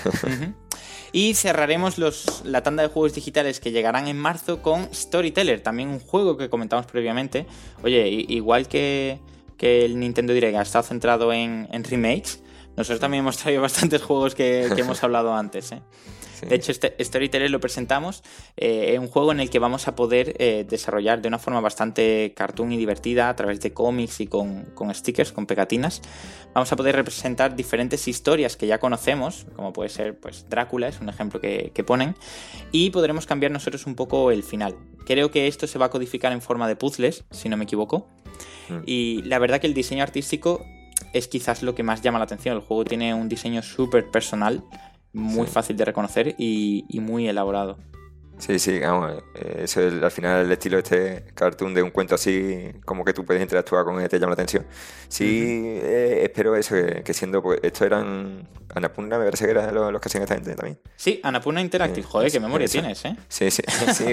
[0.04, 0.54] Ujú.
[1.12, 5.90] Y cerraremos los, la tanda de juegos digitales que llegarán en marzo con Storyteller, también
[5.90, 7.46] un juego que comentamos previamente.
[7.82, 9.20] Oye, igual que,
[9.58, 12.42] que el Nintendo Direct ha estado centrado en, en remakes,
[12.76, 15.72] nosotros también hemos traído bastantes juegos que, que hemos hablado antes.
[15.72, 15.82] ¿eh?
[16.42, 16.48] Sí.
[16.48, 18.22] De hecho, este Storyteller lo presentamos,
[18.56, 22.34] eh, un juego en el que vamos a poder eh, desarrollar de una forma bastante
[22.36, 26.02] cartoon y divertida a través de cómics y con, con stickers, con pegatinas.
[26.54, 31.00] Vamos a poder representar diferentes historias que ya conocemos, como puede ser pues, Drácula, es
[31.00, 32.16] un ejemplo que, que ponen,
[32.72, 34.76] y podremos cambiar nosotros un poco el final.
[35.06, 38.08] Creo que esto se va a codificar en forma de puzzles, si no me equivoco.
[38.68, 38.82] Mm.
[38.86, 40.64] Y la verdad que el diseño artístico
[41.12, 42.56] es quizás lo que más llama la atención.
[42.56, 44.64] El juego tiene un diseño súper personal,
[45.12, 47.78] muy fácil de reconocer y muy elaborado.
[48.42, 51.90] Sí, sí, vamos, eh, eso es, al final el estilo de este cartoon de un
[51.90, 54.66] cuento así, como que tú puedes interactuar con él, te llama la atención.
[55.06, 60.00] Sí, eh, espero eso, que, siendo, pues, estos eran Anapurna, me parece que eran los,
[60.00, 60.76] que hacían esta gente también.
[60.96, 63.16] Sí, Anapurna Interactive, joder, qué memoria tienes, ¿eh?
[63.28, 63.62] Sí, sí,
[63.94, 64.06] sí,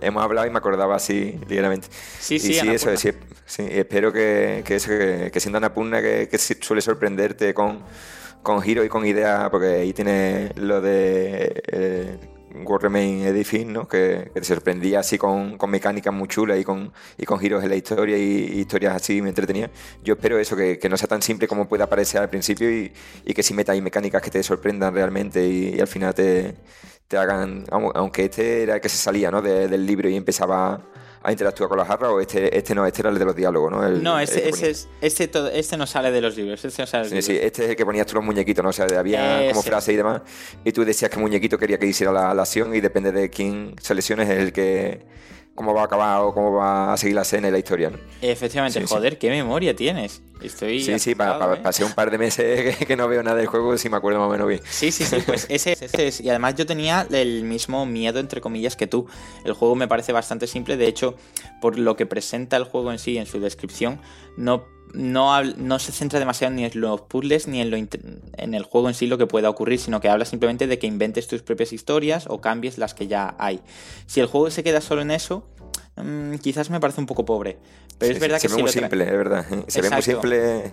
[0.00, 1.88] hemos hablado y me acordaba así ligeramente.
[2.20, 3.10] Sí, sí, y sí, eso, sí,
[3.44, 7.82] sí, espero que, que, eso, que, siendo Anapurna, que, que suele sorprenderte con,
[8.44, 11.62] con giros y con ideas, porque ahí tiene lo de...
[11.66, 12.18] Eh,
[12.54, 13.88] War Remain ¿no?
[13.88, 17.70] Que, te sorprendía así con, con, mecánicas muy chulas y con, y con giros en
[17.70, 19.70] la historia y, historias así me entretenía.
[20.04, 22.92] Yo espero eso, que, que, no sea tan simple como pueda parecer al principio y,
[23.24, 26.54] y que sí meta ahí mecánicas que te sorprendan realmente y, al final te,
[27.08, 29.42] te hagan, aunque este era el que se salía ¿no?
[29.42, 30.80] del libro y empezaba
[31.24, 33.72] a interactuar con la jarra o este, este no, este era el de los diálogos,
[33.72, 33.88] ¿no?
[33.88, 34.46] no, este,
[35.00, 36.62] este, este, no sale de los libros.
[36.62, 38.68] Este sí, sí, este es el que ponías tú los muñequitos, ¿no?
[38.68, 40.20] O sea, había como frase y demás.
[40.64, 43.74] Y tú decías que muñequito quería que hiciera la, la acción y depende de quién
[43.80, 45.00] selecciones es el que
[45.54, 47.90] cómo va a acabar o cómo va a seguir la escena y la historia.
[47.90, 47.98] ¿no?
[48.20, 50.22] Efectivamente, joder, qué memoria tienes.
[50.42, 53.78] Estoy sí, sí, para, pasé un par de meses que, no veo nada del juego,
[53.78, 54.60] si me acuerdo más o menos bien.
[54.68, 56.20] Sí, sí, sí, pues ese, ese es.
[56.20, 59.06] Y además yo tenía el mismo miedo, entre comillas, que tú.
[59.44, 61.14] El juego me parece bastante simple, de hecho,
[61.60, 64.00] por lo que presenta el juego en sí, en su descripción,
[64.36, 68.62] no no, no, se centra demasiado ni en los puzzles ni en, lo en el
[68.62, 71.42] juego en sí lo que pueda ocurrir, sino que habla simplemente de que inventes tus
[71.42, 73.60] propias historias o cambies las que ya hay.
[74.06, 75.46] Si el juego se queda solo en eso,
[75.96, 77.58] mm, quizás me parece un poco pobre.
[77.98, 79.46] Pero es verdad que se ve muy simple, es verdad.
[79.68, 80.72] Se ve muy simple.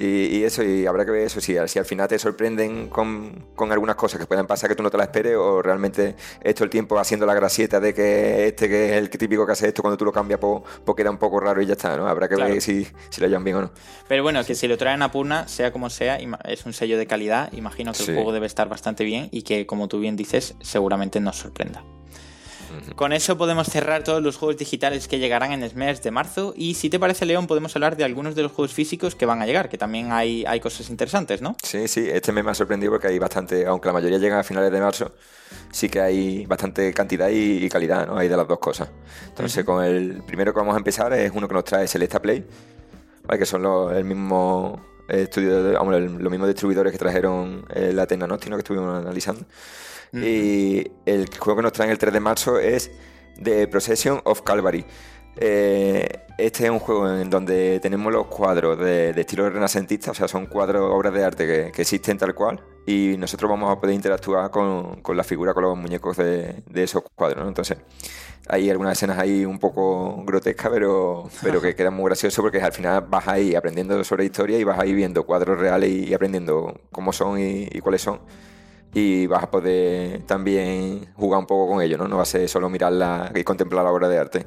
[0.00, 3.72] Y, eso, y habrá que ver eso, si, si al final te sorprenden con, con,
[3.72, 6.70] algunas cosas que puedan pasar que tú no te las esperes, o realmente esto el
[6.70, 9.96] tiempo haciendo la gracieta de que este que es el típico que hace esto, cuando
[9.96, 12.06] tú lo cambias, pues, pues queda un poco raro y ya está, ¿no?
[12.06, 13.72] Habrá que ver si, si lo hayan bien o no.
[14.06, 17.08] Pero bueno, que si lo traen a Purna, sea como sea, es un sello de
[17.08, 20.54] calidad, imagino que el juego debe estar bastante bien y que, como tú bien dices,
[20.60, 21.82] seguramente nos sorprenda.
[22.96, 26.54] Con eso podemos cerrar todos los juegos digitales que llegarán en el mes de marzo.
[26.56, 29.42] Y si te parece, León, podemos hablar de algunos de los juegos físicos que van
[29.42, 31.56] a llegar, que también hay, hay cosas interesantes, ¿no?
[31.62, 34.42] Sí, sí, este mes me ha sorprendido porque hay bastante, aunque la mayoría llegan a
[34.42, 35.12] finales de marzo,
[35.70, 38.16] sí que hay bastante cantidad y, calidad, ¿no?
[38.16, 38.88] Hay de las dos cosas.
[39.28, 42.44] Entonces, con el primero que vamos a empezar es uno que nos trae Selecta Play,
[43.28, 48.56] que son los, el mismo estudio, de, los mismos distribuidores que trajeron la Atena Nostino
[48.56, 49.44] que estuvimos analizando.
[50.12, 52.90] Y el juego que nos trae el 3 de marzo es
[53.42, 54.84] The Procession of Calvary.
[55.40, 60.26] Eh, este es un juego en donde tenemos los cuadros de, estilo renacentista, o sea,
[60.26, 64.50] son cuadros, obras de arte que, existen tal cual, y nosotros vamos a poder interactuar
[64.50, 67.78] con, la figura, con los muñecos de, esos cuadros, Entonces,
[68.48, 72.72] hay algunas escenas ahí un poco grotescas, pero, pero que quedan muy graciosos porque al
[72.72, 77.12] final vas ahí aprendiendo sobre historia y vas ahí viendo cuadros reales y, aprendiendo cómo
[77.12, 78.20] son y cuáles son
[78.94, 82.08] y vas a poder también jugar un poco con ello, ¿no?
[82.08, 84.46] No va a ser solo mirarla y contemplar la obra de arte.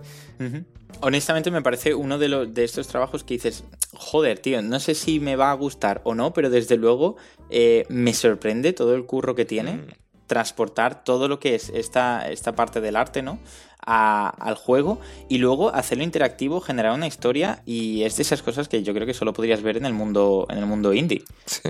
[1.01, 4.95] Honestamente me parece uno de, los, de estos trabajos que dices, joder, tío, no sé
[4.95, 7.15] si me va a gustar o no, pero desde luego
[7.49, 9.73] eh, me sorprende todo el curro que tiene.
[9.73, 9.87] Mm.
[10.27, 13.39] transportar todo lo que es esta, esta parte del arte, ¿no?
[13.85, 18.83] Al juego y luego hacerlo interactivo, generar una historia y es de esas cosas que
[18.83, 21.23] yo creo que solo podrías ver en el mundo, en el mundo indie.
[21.45, 21.69] Sí,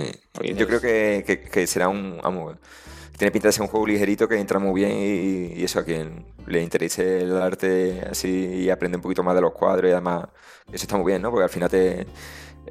[0.56, 2.20] yo creo que, será un...
[3.18, 4.92] tiene pinta de ser un juego ligerito que entra muy bien
[5.58, 9.42] y, eso a quien le interese el arte así y aprende un poquito más de
[9.42, 10.26] los cuadros y además
[10.68, 11.30] eso está muy bien, ¿no?
[11.30, 12.08] Porque al final te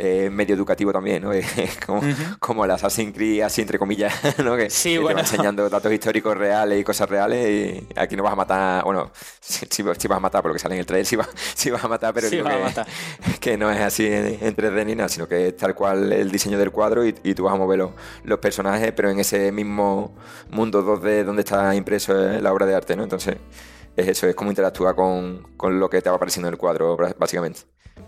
[0.02, 1.30] eh, medio educativo también, ¿no?
[1.86, 2.00] como,
[2.38, 4.56] como el Assassin's Creed, así entre comillas, ¿no?
[4.56, 8.32] Que, sí, te va enseñando datos históricos reales y cosas reales y aquí no vas
[8.32, 9.10] a matar, bueno,
[9.40, 12.14] sí, vas a matar por lo que sale en el trailer, sí, vas a matar,
[12.14, 12.30] pero
[13.40, 16.58] que, no es así en 3D ni nada, sino que es tal cual el diseño
[16.58, 17.80] del cuadro y, tú vas a mover
[18.24, 20.16] los, personajes, pero en ese mismo
[20.50, 23.02] mundo 2D donde está impreso la obra de arte, ¿no?
[23.02, 23.36] Entonces
[23.96, 26.96] es eso, es como interactúa con, con lo que te va apareciendo en el cuadro,
[27.18, 27.60] básicamente.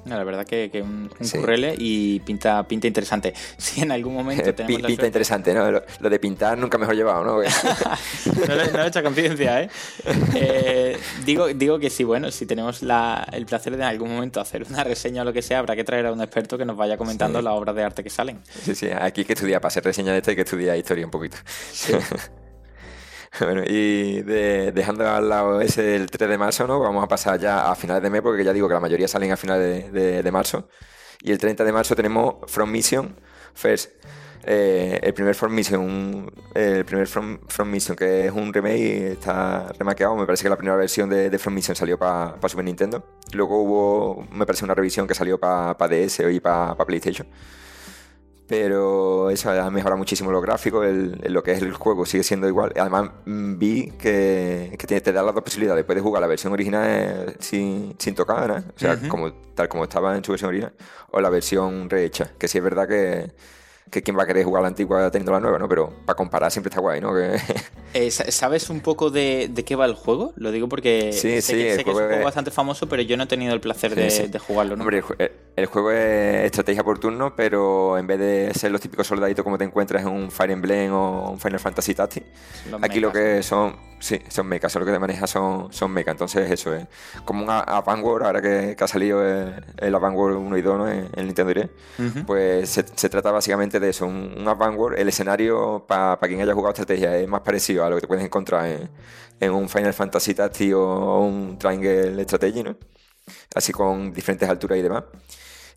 [0.04, 3.32] La verdad que, que un, un y pinta, pinta interesante.
[3.58, 5.70] Si en algún momento tenemos Pinta interesante, ¿no?
[5.70, 7.36] Lo, de pintar nunca mejor llevado, ¿no?
[8.48, 9.70] no, le, no he hecho conciencia, ¿eh?
[10.34, 10.98] ¿eh?
[11.24, 14.64] digo, digo que sí, bueno, si tenemos la, el placer de en algún momento hacer
[14.68, 16.96] una reseña o lo que sea, habrá que traer a un experto que nos vaya
[16.96, 18.40] comentando las obras de arte que salen.
[18.62, 21.04] Sí, sí, aquí hay que estudiar, para hacer reseña de esto hay que estudiar historia
[21.04, 21.36] un poquito.
[21.72, 21.92] Sí.
[23.40, 26.78] Bueno, y dejando al lado ese del 3 de marzo, ¿no?
[26.80, 29.32] Vamos a pasar ya a finales de mes, porque ya digo que la mayoría salen
[29.32, 30.68] a finales de, marzo.
[31.22, 33.16] Y el 30 de marzo tenemos From Mission
[33.54, 33.90] First.
[34.44, 39.12] Eh, el primer From Mission, un- el primer From, From Mission, que es un remake,
[39.12, 40.16] está remaqueado.
[40.16, 43.04] Me parece que la primera versión de, de From Mission salió para Super Nintendo.
[43.32, 47.26] Luego hubo, me parece, una revisión que salió para DS y para PlayStation.
[48.48, 52.22] Pero eso ha mejorado muchísimo los gráficos, el- el- lo que es el juego sigue
[52.24, 52.72] siendo igual.
[52.78, 55.84] Además, vi que, que te, te da las dos posibilidades.
[55.84, 58.54] Puedes jugar la versión original eh, sin, sin tocar, ¿no?
[58.56, 60.72] o sea, como, tal como estaba en su versión original,
[61.12, 62.30] o la versión rehecha.
[62.38, 63.30] Que sí es verdad que,
[63.90, 65.68] que quien va a querer jugar la antigua teniendo la nueva, ¿no?
[65.68, 67.14] Pero para comparar siempre está guay, ¿no?
[67.14, 67.36] Que,
[67.94, 70.32] Eh, sa- ¿Sabes un poco de, de qué va el juego?
[70.36, 72.50] Lo digo porque Sí, sé, sí, que, el sé que es un juego es- bastante
[72.50, 74.28] famoso, pero yo no he tenido el placer de, Sí, sí.
[74.28, 74.76] de jugarlo.
[74.76, 74.82] ¿no?
[74.84, 78.80] Hombre, el, jue- el- juego es estrategia por turno, pero en vez de ser los
[78.80, 82.26] típicos soldaditos como te encuentras en un Fire Emblem o un Final Fantasy Tactics,
[82.82, 86.12] aquí lo que son, sí, son mechas, lo que te maneja son, son mechas.
[86.12, 86.86] Entonces, eso es
[87.24, 90.88] como un Vanguard, ahora que, que ha salido el, el Vanguard 1 y 2 ¿no?
[90.88, 91.72] en, en Nintendo Direct,
[92.26, 94.98] pues se, se trata básicamente de eso, un, un Vanguard.
[94.98, 98.24] El escenario, para quien haya jugado estrategia, es más parecido a lo que te puedes
[98.24, 98.90] encontrar en,
[99.40, 102.76] en un Final Fantasy Tactics o un Triangle Strategy, ¿no?
[103.54, 105.04] así con diferentes alturas y demás.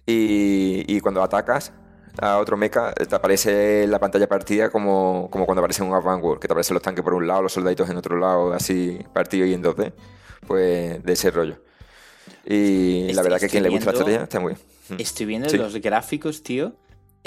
[0.05, 1.73] Y, y cuando atacas
[2.21, 6.47] a otro mecha, te aparece la pantalla partida como, como cuando aparece un Vanguard, que
[6.47, 9.53] te aparecen los tanques por un lado, los soldaditos en otro lado, así partido y
[9.53, 9.93] en 2D.
[10.47, 11.57] Pues de ese rollo.
[12.45, 14.99] Y la Estoy- verdad que a quien le gusta la estrategia está muy bien.
[15.01, 15.57] Estoy viendo Sí.
[15.57, 16.73] los gráficos, tío.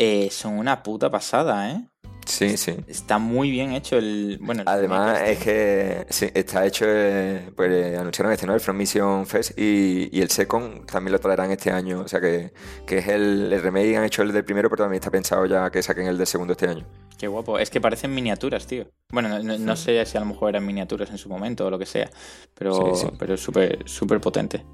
[0.01, 1.89] eh, son una puta pasada, ¿eh?
[2.29, 2.77] Sí, sí.
[2.87, 4.39] Está muy bien hecho el.
[4.41, 8.55] Bueno, el Además remake es que sí, está hecho, eh, pues eh, anunciaron este, ¿no?
[8.55, 12.01] El From Mission Fest y, y el Second también lo traerán este año.
[12.01, 12.53] O sea que,
[12.87, 15.71] que es el, el remake, han hecho el del primero, pero también está pensado ya
[15.71, 16.81] que saquen el del segundo este año.
[16.81, 17.17] este.
[17.19, 17.59] Qué guapo.
[17.59, 18.87] Es que parecen miniaturas, tío.
[19.11, 21.71] Bueno, no, no- no sé si a lo mejor eran miniaturas en su momento o
[21.71, 22.11] lo que sea.
[22.55, 23.13] Pero, Sí, sí.
[23.19, 24.65] pero es súper súper potente.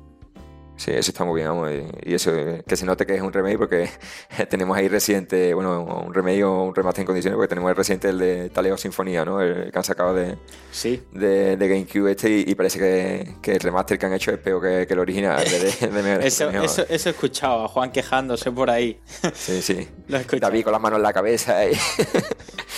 [0.77, 1.71] Sí, eso está muy bien, vamos.
[1.71, 2.33] Y, y eso,
[2.67, 3.89] que se note que es un remake porque
[4.51, 8.09] tenemos ahí reciente, bueno, un remake o un remaster en condiciones, porque tenemos el reciente,
[8.09, 9.41] el de Taleo Sinfonía, ¿no?
[9.41, 10.37] El que han sacado de,
[10.73, 11.03] Sí.
[11.13, 14.39] de, de GameCube este y, y parece que, que el remaster que han hecho es
[14.39, 15.45] peor que, que el original.
[15.45, 19.01] De, de- Eso, eso, eso he escuchado a Juan quejándose por ahí.
[19.33, 19.89] Sí, sí.
[20.09, 20.41] Lo he.
[20.41, 21.73] David con las manos en la cabeza y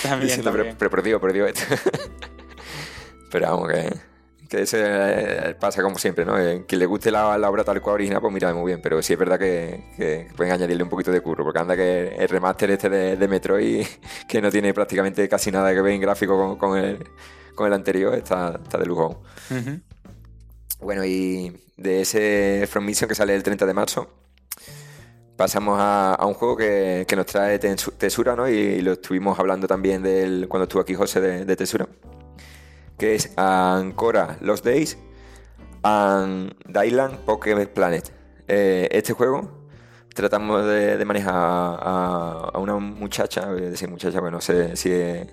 [0.02, 0.76] También, diciendo, pero, también.
[0.78, 0.90] pero
[1.46, 1.62] esto.
[3.30, 3.90] pero vamos, que,
[4.48, 6.38] que eso eh, pasa como siempre, ¿no?
[6.38, 9.02] Eh, Quien le guste la, la obra tal cual original, pues mira, muy bien, pero
[9.02, 12.28] sí es verdad que, que pueden añadirle un poquito de curro, porque anda que el
[12.28, 13.86] remaster este de, de Metroid,
[14.28, 16.98] que no tiene prácticamente casi nada que ver en gráfico con, con el,
[17.54, 19.22] con el anterior, está, está de lujo.
[20.80, 24.10] Bueno, y de ese From Mission que sale el 30 de marzo,
[25.36, 28.48] pasamos a, a un juego que, que nos trae Tesura, ¿no?
[28.48, 31.88] Y lo estuvimos hablando también del, cuando estuvo aquí José de, de Tesura,
[32.98, 34.98] que es Ancora Los Days
[35.82, 38.12] and Dylan Pokémon Planet.
[38.48, 39.66] Eh, este juego
[40.14, 45.26] tratamos de, manejar a, una muchacha, voy a decir muchacha, bueno, no sé si es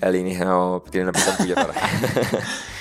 [0.00, 1.74] alienígena o tiene una pinta rara.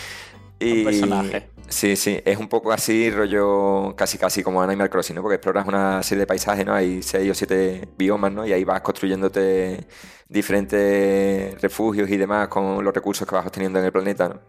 [0.70, 1.52] Un personaje.
[1.70, 5.22] Sí, sí, es un poco así, rollo casi casi como Animal Crossing, ¿no?
[5.22, 6.74] Porque exploras una serie de paisajes, ¿no?
[6.74, 8.48] Hay seis o siete biomas, ¿no?
[8.48, 9.86] Y ahí vas construyéndote
[10.30, 14.40] diferentes refugios y demás con los recursos que vas obteniendo en el planeta, ¿no?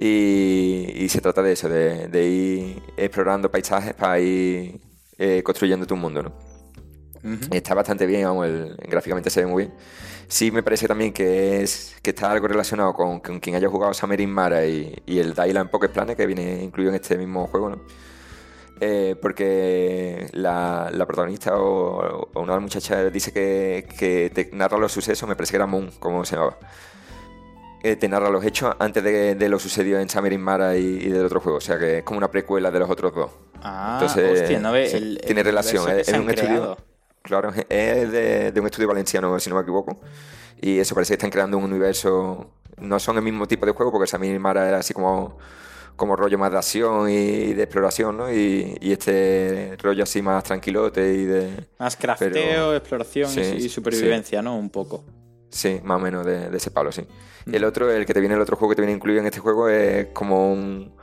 [0.00, 4.80] Y, y se trata de eso, de, de ir explorando paisajes para ir
[5.18, 6.32] eh, construyendo tu mundo, ¿no?
[7.50, 9.74] Está bastante bien, vamos, el- gráficamente se ve muy bien.
[10.32, 13.92] Sí me parece también que es que está algo relacionado con, con quien haya jugado
[13.92, 17.68] Summer Mara y, y el Dylan Pocket Planet, que viene incluido en este mismo juego,
[17.68, 17.82] ¿no?
[18.80, 24.90] Eh, porque la, la protagonista o, o una muchachas dice que, que te narra los
[24.90, 26.56] sucesos, me parece que era Moon, como se llamaba.
[27.82, 30.96] Eh, te narra los hechos antes de, de lo sucedido en Summer in Mara y,
[30.96, 33.30] y del otro juego, o sea que es como una precuela de los otros dos.
[33.56, 36.78] Ah, Entonces, hostia, no ve sí, el, el tiene relación, es, un estudio.
[37.22, 40.00] Claro, es de, de un estudio valenciano, si no me equivoco.
[40.60, 42.50] Y eso parece que están creando un universo.
[42.78, 45.38] No son el mismo tipo de juego, porque Samir Mara era así como,
[45.96, 48.32] como rollo más de acción y de exploración, ¿no?
[48.32, 51.66] Y, y este rollo así más tranquilote y de.
[51.78, 54.56] Más crafteo, Pero- exploración y- sí, y, supervivencia, ¿no?
[54.56, 55.04] Un poco.
[55.50, 57.06] Sí, más o menos de, de ese palo, sí.
[57.46, 59.26] Y el otro, el que te viene, el otro juego que te viene incluido en
[59.26, 60.94] este juego es como un,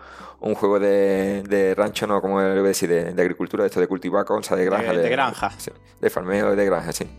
[0.41, 2.21] un juego de, de rancho, ¿no?
[2.21, 4.93] Como le voy a decir, de, de agricultura, de esto de cultivar cosas, de granja.
[4.93, 5.51] de granja.
[5.57, 7.09] sí, de farmeo, de granja, sí.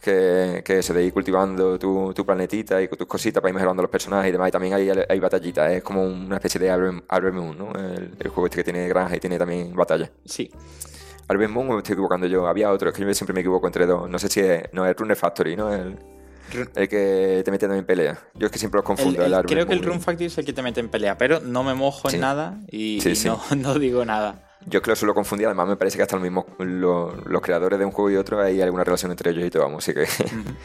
[0.00, 3.82] Que, que eso, de ir cultivando tu, tu planetita y tus cositas para ir mejorando
[3.82, 4.48] los personajes y demás.
[4.48, 7.72] Y también hay, hay batallitas, es como una especie de Harvest Moon, ¿no?
[7.72, 10.10] El, el juego este que tiene granja y tiene también batalla.
[10.24, 10.50] Sí.
[11.28, 12.46] Harvest Moon, me estoy equivocando yo.
[12.46, 14.08] Había otro, es que yo siempre me equivoco entre dos.
[14.08, 15.72] No sé si es, no, es Rune Factory, ¿no?
[15.72, 15.98] El,
[16.74, 18.18] el que te mete en pelea.
[18.34, 19.20] Yo es que siempre los confundo.
[19.20, 19.82] el- el Harvest creo que el.
[19.82, 22.16] Rune Factory es el que te mete en pelea, pero no me mojo Sí.
[22.16, 23.28] en nada y, Sí, y sí.
[23.28, 24.46] No, no digo nada.
[24.66, 27.40] Yo creo que lo suelo confundir, además me parece que hasta los mismos los, los
[27.40, 29.94] creadores de un juego y otro hay alguna relación entre ellos y todo, vamos, así
[29.94, 30.04] que,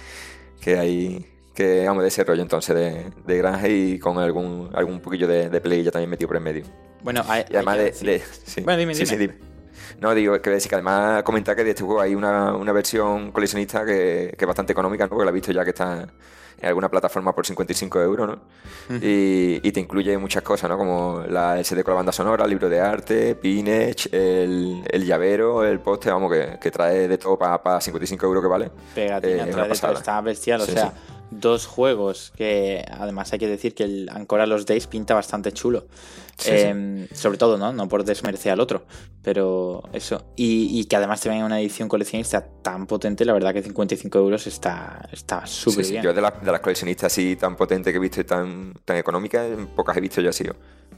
[0.61, 4.99] que hay que vamos de ese rollo entonces de, de granja y con algún algún
[4.99, 6.65] poquillo de, de play ya también metido por en medio.
[7.03, 8.61] Bueno, hay, Y además hay de, de- sí.
[8.61, 9.09] Bueno, dime, Sí, dime.
[9.11, 9.54] sí, dime.
[10.01, 13.31] No, digo que decir que además comentar que de este juego hay una, una versión
[13.31, 15.09] coleccionista que, que es bastante económica, ¿no?
[15.09, 16.07] Porque la he visto ya que está
[16.57, 18.39] en alguna plataforma por 55 euros, ¿no?
[19.01, 20.77] y, y te incluye muchas cosas, ¿no?
[20.77, 25.65] Como la CD con la banda sonora, el libro de arte, Pinech, el, el llavero,
[25.65, 28.71] el poste, vamos, que, que trae de todo para 55 euros que vale.
[28.93, 30.61] Pegatina, Eh, trae de todo, está bestial.
[30.61, 31.13] O sea, sí.
[31.31, 35.87] Dos juegos que además hay que decir que el Ancora Los Days pinta bastante chulo.
[36.37, 37.71] Sí, Eh, Sobre todo, ¿no?
[37.73, 38.85] No por desmerecer al otro,
[39.21, 40.25] pero eso.
[40.35, 44.17] Y, y que además te venga una edición coleccionista tan potente, la verdad que 55
[44.19, 46.03] euros está está súper sí, bien.
[46.03, 48.97] Yo de, las- de las coleccionistas así tan potentes que he visto y tan, tan
[48.97, 50.43] económicas, pocas he visto yo así.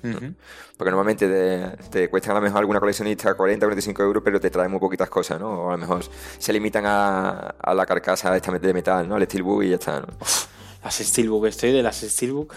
[0.02, 4.40] Porque normalmente te, te cuestan a lo mejor alguna coleccionista 40 o 45 euros, pero
[4.40, 5.64] te traen muy poquitas cosas, ¿no?
[5.64, 6.04] O a lo mejor
[6.38, 9.18] se limitan a, a la carcasa esta de metal, ¿no?
[9.18, 10.08] El Steelbook y ya está, ¿no?
[10.84, 12.54] Las Steelbook, estoy de las Steelbook.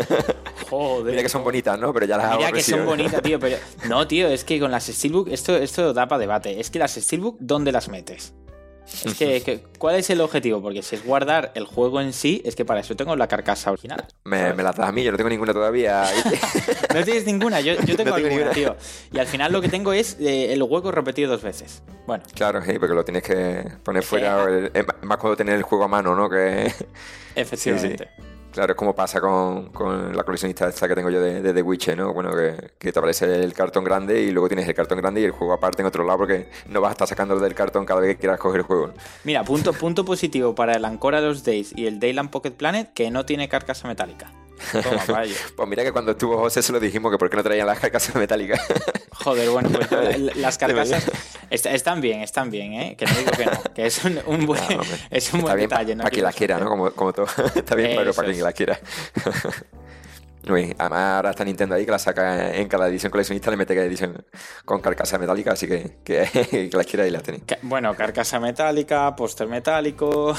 [0.68, 1.12] Joder.
[1.12, 1.92] Mira que son bonitas, ¿no?
[1.92, 3.56] Pero ya las Mira que son bonitas, tío, pero.
[3.88, 6.60] No, tío, es que con las Steelbook, esto, esto da para debate.
[6.60, 8.34] Es que las Steelbook, ¿dónde las metes?
[9.04, 10.60] Es que, que- ¿cuál es el objetivo?
[10.60, 13.70] Porque si es guardar el juego en sí, es que para eso tengo la carcasa
[13.70, 14.04] original.
[14.24, 16.04] Me, me las das a mí, yo no tengo ninguna todavía.
[16.94, 18.50] No tienes ninguna, yo, yo tengo No tengo alguna, ninguna.
[18.52, 18.76] tío.
[19.12, 21.82] Y al final lo que tengo es eh, el hueco repetido dos veces.
[22.06, 24.44] Bueno, claro, sí, porque lo tienes que poner fuera.
[24.44, 24.70] el-
[25.02, 26.28] más cuando tener el juego a mano, ¿no?
[26.28, 26.70] Que,
[27.34, 28.10] efectivamente.
[28.52, 31.62] Claro, es como pasa con, con la coleccionista esta que tengo yo de, de The
[31.62, 32.12] Witcher, ¿no?
[32.12, 32.30] Bueno,
[32.78, 35.54] que, te aparece el cartón grande y luego tienes el cartón grande y el juego
[35.54, 38.20] aparte en otro lado porque no vas a estar sacándolo del cartón cada vez que
[38.20, 38.92] quieras coger el juego.
[39.24, 43.10] Mira, punto, punto positivo para el Ancora Los Days y el Dayland Pocket Planet que
[43.10, 44.30] no tiene carcasa metálica.
[44.70, 45.22] Toma.
[45.56, 47.78] Pues mira que cuando estuvo José se lo dijimos que por qué no traían las
[47.78, 48.60] carcasas metálicas.
[49.24, 51.04] Joder, bueno, pues las carcasas
[51.50, 52.96] est- están bien, están bien, ¿eh?
[52.96, 55.96] Que no digo que no, que es un, un buen, Ah, es un buen detalle.
[55.96, 56.68] para quien las quiera, ¿no?
[56.68, 57.26] Como, como todo.
[57.54, 58.80] Está bien, pero para quien las quiera.
[60.48, 63.74] Uy, además ahora está Nintendo ahí que la saca en cada edición coleccionista, le mete
[63.76, 64.24] cada edición
[64.64, 67.44] con carcasa metálica, así que que, que las quiera y las tenéis.
[67.62, 70.34] Bueno, carcasa metálica, póster metálico,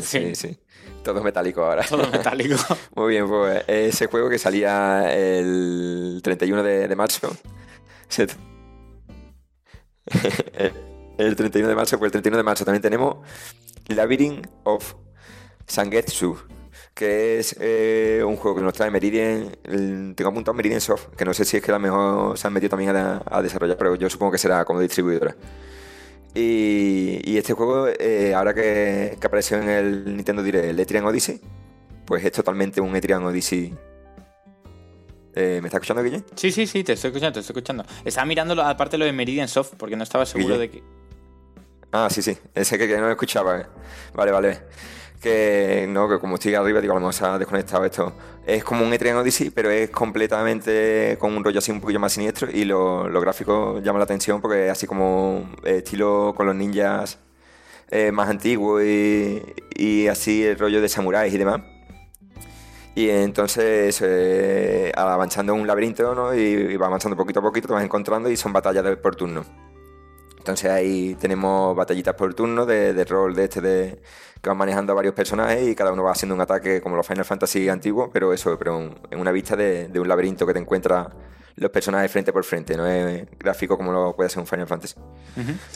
[0.00, 0.56] Sí, sí.
[1.02, 1.84] Todo metálico ahora.
[1.84, 2.56] todo metálico.
[2.94, 7.34] Muy bien, pues ese juego que salía el 31 de, de marzo.
[11.18, 13.16] El 31 de marzo, pues el 31 de marzo también tenemos
[13.88, 14.94] Labyrinth of
[15.66, 16.38] Sangetsu,
[16.94, 19.54] que es eh, un juego que nos trae Meridian.
[19.64, 22.46] el- tengo apuntado Meridian Soft, que no sé si es que a lo mejor se
[22.46, 25.36] han metido también a, a desarrollar, pero yo supongo que será como distribuidora.
[26.34, 31.04] Y, y este juego, eh, ahora que, que apareció en el Nintendo Direct, el Etrian
[31.04, 31.40] Odyssey,
[32.06, 33.74] pues es totalmente un Etrian Odyssey.
[35.34, 36.24] Eh, ¿Me está escuchando, Guille?
[36.34, 37.84] Sí, sí, sí, te estoy escuchando, te estoy escuchando.
[38.04, 40.68] Estaba mirando lo- aparte lo de Meridian Soft porque no estaba seguro Guille.
[40.68, 40.82] de que...
[41.92, 43.60] Ah, sí, sí, ese que, que no escuchaba.
[43.60, 43.66] eh.
[44.14, 44.60] Vale, vale.
[45.20, 48.12] Que no, que como estoy arriba, digo, a lo mejor se ha desconectado esto.
[48.46, 52.12] Es como un Etrian Odyssey, pero es completamente con un rollo así un poquillo más
[52.14, 56.46] siniestro y lo- los gráficos llaman la atención porque es así como eh, estilo con
[56.46, 57.18] los ninjas
[57.90, 61.60] eh, más antiguos y, así el rollo de samuráis y demás.
[62.94, 66.34] Y entonces, eh, avanzando en un laberinto, ¿no?
[66.34, 69.44] Y, va avanzando poquito a poquito, te vas encontrando y son batallas por turno.
[70.40, 74.00] Entonces ahí tenemos batallitas por turno de, de rol de este de
[74.40, 77.06] que van manejando a varios personajes y cada uno va haciendo un ataque como los
[77.06, 78.80] Final Fantasy antiguos, pero eso, pero
[79.10, 81.10] en, una vista de, de un laberinto que te encuentra
[81.56, 84.94] los personajes frente por frente, no es gráfico como lo puede ser un Final Fantasy.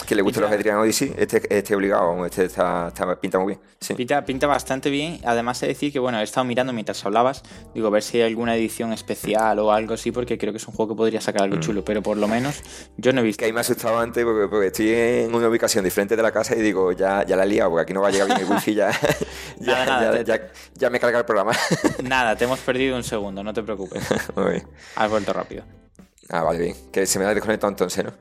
[0.07, 3.61] Que le gusta los Etrian Odyssey, este, este obligado, este está, está- pinta muy bien.
[3.81, 3.95] Sí.
[3.95, 5.21] Pinta, pinta bastante bien.
[5.25, 7.43] Además de decir que, bueno, he estado mirando mientras hablabas,
[7.75, 10.67] digo, a ver si hay alguna edición especial o algo así, porque creo que es
[10.69, 11.45] un juego que podría sacar Mm.
[11.45, 12.63] algo chulo, pero por lo menos
[12.97, 13.41] yo no he visto.
[13.41, 16.33] Que ahí me ha asustado antes porque, porque estoy en una ubicación diferente de la
[16.33, 18.41] casa y digo, ya, ya la he liado, porque aquí no va a llegar bien
[18.41, 18.91] el wifi, ya,
[19.61, 21.53] ya, Nada, nada, ya, te- ya- ya me carga el programa.
[22.03, 24.03] Nada, te hemos perdido un segundo, no te preocupes.
[24.97, 25.65] Has vuelto rápido.
[26.31, 26.77] Ah, vale, bien.
[26.93, 28.13] Que se me ha desconectado entonces, ¿no?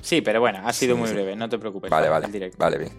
[0.00, 1.14] Sí, pero bueno, ha sido Sí, muy sí.
[1.14, 1.90] breve, no te preocupes.
[1.90, 2.26] Vale, vale.
[2.28, 2.56] directo.
[2.58, 2.92] Vale, bien.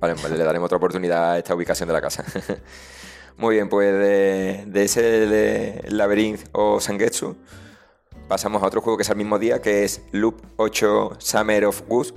[0.00, 2.24] Vale, vale, le daremos otra oportunidad a esta ubicación de la casa.
[3.36, 7.36] Muy bien, pues de, de ese de Labyrinth o Sangetsu
[8.26, 11.82] pasamos a otro juego que es al mismo día, que es Loop 8 Summer of
[11.88, 12.14] Goose.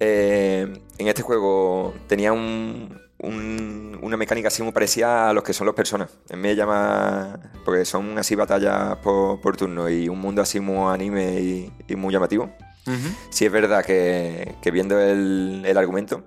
[0.00, 5.52] Eh, en este juego tenía un- un- una mecánica así muy parecida a los que
[5.52, 6.10] son los personas.
[6.36, 7.38] Me llama.
[7.64, 11.96] Porque son así batallas por, por turno y un mundo así muy anime y, y
[11.96, 12.50] muy llamativo.
[12.86, 13.08] Ujú.
[13.30, 16.24] Sí es verdad que, que viendo el, el argumento,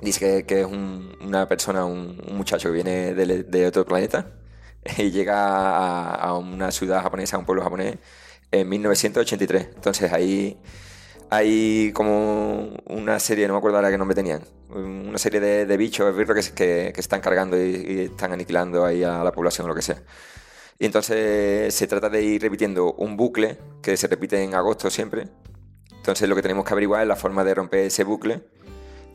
[0.00, 3.84] dice que, que es un- una persona, un, un muchacho que viene de, de otro
[3.84, 4.26] planeta
[4.98, 7.96] y llega a, a una ciudad japonesa, a un pueblo japonés,
[8.52, 9.70] en 1983.
[9.74, 10.56] Entonces ahí
[11.30, 16.14] hay como una serie, no me acuerdo ahora qué nombre tenían, una serie de, bichos,
[16.14, 19.82] que, que, que, están cargando y, están aniquilando ahí a la población o lo que
[19.82, 20.02] sea.
[20.78, 25.28] Y entonces se trata de ir repitiendo un bucle que se repite en agosto siempre.
[25.92, 28.42] Entonces lo que tenemos que averiguar es la forma de romper ese bucle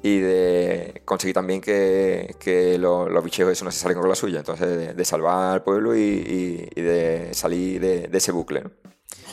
[0.03, 2.36] y de conseguir también que,
[2.80, 4.39] los, los no se salen con la suya.
[4.39, 8.64] Entonces de, salvar al pueblo y, de salir de, ese bucle.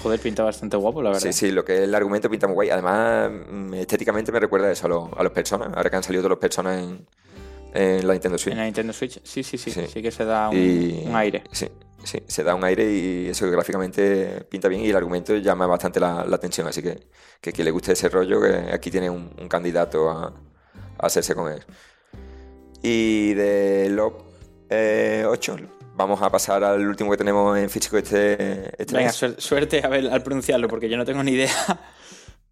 [0.02, 1.22] Joder, pinta bastante guapo, la verdad.
[1.22, 2.70] Sí, sí, lo que es el argumento pinta muy guay.
[2.70, 5.70] Además, mm, estéticamente me recuerda eso a, los, a los personas.
[5.74, 7.06] Ahora que han salido todos los personas en,
[7.74, 8.52] en la Nintendo Switch.
[8.52, 9.70] En la Nintendo Switch, sí, sí, sí.
[9.70, 11.44] Sí, que se da un, aire.
[11.52, 11.68] Sí,
[12.02, 16.00] sí, se da un aire y eso gráficamente pinta bien y el argumento llama bastante
[16.00, 16.66] la, atención.
[16.66, 17.08] Así que,
[17.40, 20.34] que quien le guste ese rollo, que aquí tiene un, candidato a,
[20.98, 21.64] hacerse con él.
[22.82, 24.26] Y de Lob 8,
[24.70, 25.68] eh,
[25.98, 30.08] vamos a pasar al último que tenemos en físico este, este Venga, suerte a ver,
[30.08, 31.50] al pronunciarlo, porque yo no tengo ni idea.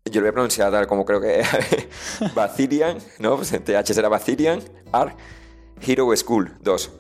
[0.05, 1.49] Yo lo voy a pronunciar tal como creo que es
[2.35, 3.37] Basilian, ¿no?
[3.37, 4.61] Pues TH será Basilian,
[4.93, 5.17] Art,
[5.81, 6.91] Hero School 2.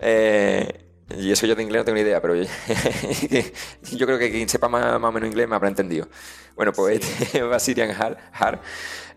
[0.00, 0.84] Eh,
[1.16, 2.46] y eso yo de inglés no tengo ni idea, pero yo,
[4.06, 6.08] creo que quien sepa más, o menos inglés me habrá entendido.
[6.54, 8.60] Bueno, pues este Basilian Hard,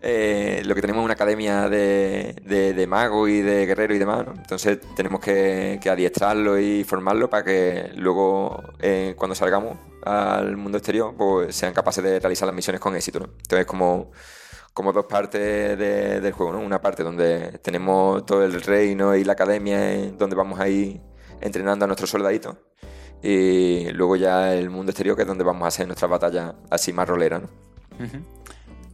[0.04, 4.26] eh, lo que tenemos es una academia de, de, mago y de guerrero y demás,
[4.26, 4.32] ¿no?
[4.32, 11.14] Entonces tenemos que, adiestrarlo y formarlo para que luego, eh, cuando salgamos al mundo exterior,
[11.16, 13.26] pues sean capaces de realizar las misiones con éxito, ¿no?
[13.26, 14.10] Entonces, como
[14.74, 16.60] como dos partes del juego, ¿no?
[16.60, 21.00] Una parte donde tenemos todo el reino y la academia, donde vamos a ir
[21.40, 22.56] entrenando a nuestros soldaditos.
[23.22, 26.92] Y luego ya el mundo exterior, que es donde vamos a hacer nuestras batallas así
[26.92, 27.48] más roleras, ¿no?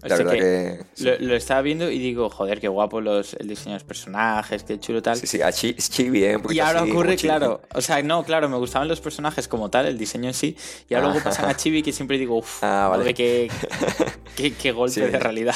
[0.03, 0.84] La verdad que,
[1.20, 4.78] lo, estaba viendo y digo, joder, qué guapo los, el diseño de los personajes, qué
[4.78, 5.16] chulo tal.
[5.16, 6.38] Sí, sí, a Chibi, ¿eh?
[6.51, 9.99] y ahora ocurre, claro, o sea, no, claro, me gustaban los personajes como tal, el
[9.99, 10.57] diseño en sí,
[10.88, 13.12] y ahora luego pasan a Chibi que siempre digo, uff, ah, vale.
[13.12, 13.51] qué,
[14.36, 15.55] qué, golpe de realidad.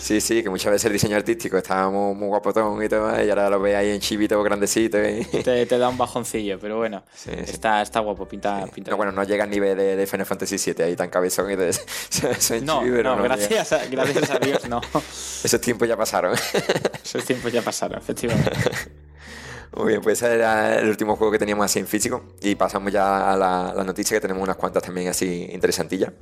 [0.00, 3.28] Sí, sí, que muchas veces el diseño artístico estaba muy, muy guapotón y todo, y
[3.28, 4.98] ahora lo ve ahí en Chibi todo grandecito.
[5.02, 5.24] Y...
[5.24, 8.92] Te, te, da un bajoncillo, pero bueno, está, está guapo, pinta, pinta.
[8.92, 11.56] No, bueno, no llega al nivel de, de Final Fantasy VII ahí tan cabezón y
[11.56, 11.72] de...
[12.62, 14.80] no, no, gracias gracias a Dios, no.
[15.44, 16.34] Esos tiempos ya pasaron.
[17.04, 18.52] Esos tiempos ya pasaron, efectivamente.
[19.76, 22.34] Muy bien, pues ese era el último juego que teníamos así en físico.
[22.42, 26.12] Y pasamos ya a la, noticia, que tenemos unas cuantas también así interesantillas.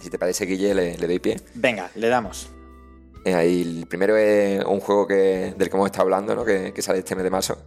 [0.00, 1.40] Si te parece, Guille, le, le doy pie.
[1.54, 2.48] Venga, le damos.
[3.24, 6.44] Eh, ahí, el primero es un juego que, del que hemos estado hablando, ¿no?
[6.44, 7.58] que, que sale este mes de marzo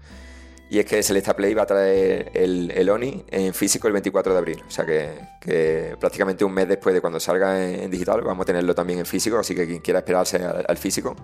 [0.70, 4.34] y es que Celesta Play va a traer el, el, ONI en físico el 24
[4.34, 4.64] de abril.
[4.68, 8.76] O sea que, prácticamente un mes después de cuando salga en, digital vamos a tenerlo
[8.76, 9.38] también en físico.
[9.38, 11.16] Así que quien quiera esperarse al, físico,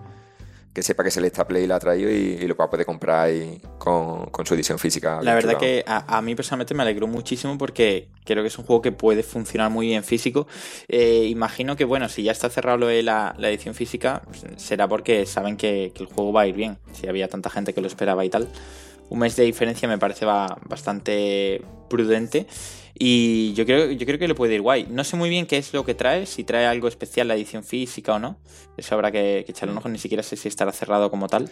[0.73, 3.61] que sepa que Celesta Play la ha traído y, lo va a poder comprar ahí
[3.79, 5.19] con, su edición física.
[5.21, 8.81] La verdad que a, mí personalmente me alegró muchísimo porque creo que es un juego
[8.81, 10.47] que puede funcionar muy bien físico.
[10.87, 14.21] Eh, imagino que, bueno, si ya está cerrado la, la edición física,
[14.55, 16.77] será porque saben que, que el juego va a ir bien.
[16.93, 18.47] Si había tanta gente que lo esperaba y tal
[19.13, 22.47] un mes de diferencia me parece bastante prudente.
[22.95, 24.87] Y yo creo, yo creo que le puede ir guay.
[24.89, 27.63] No sé muy bien qué es lo que trae, si trae algo especial la edición
[27.63, 28.39] física o no.
[28.77, 31.49] Eso habrá que, que echarle un ojo, ni siquiera sé si estará cerrado como tal.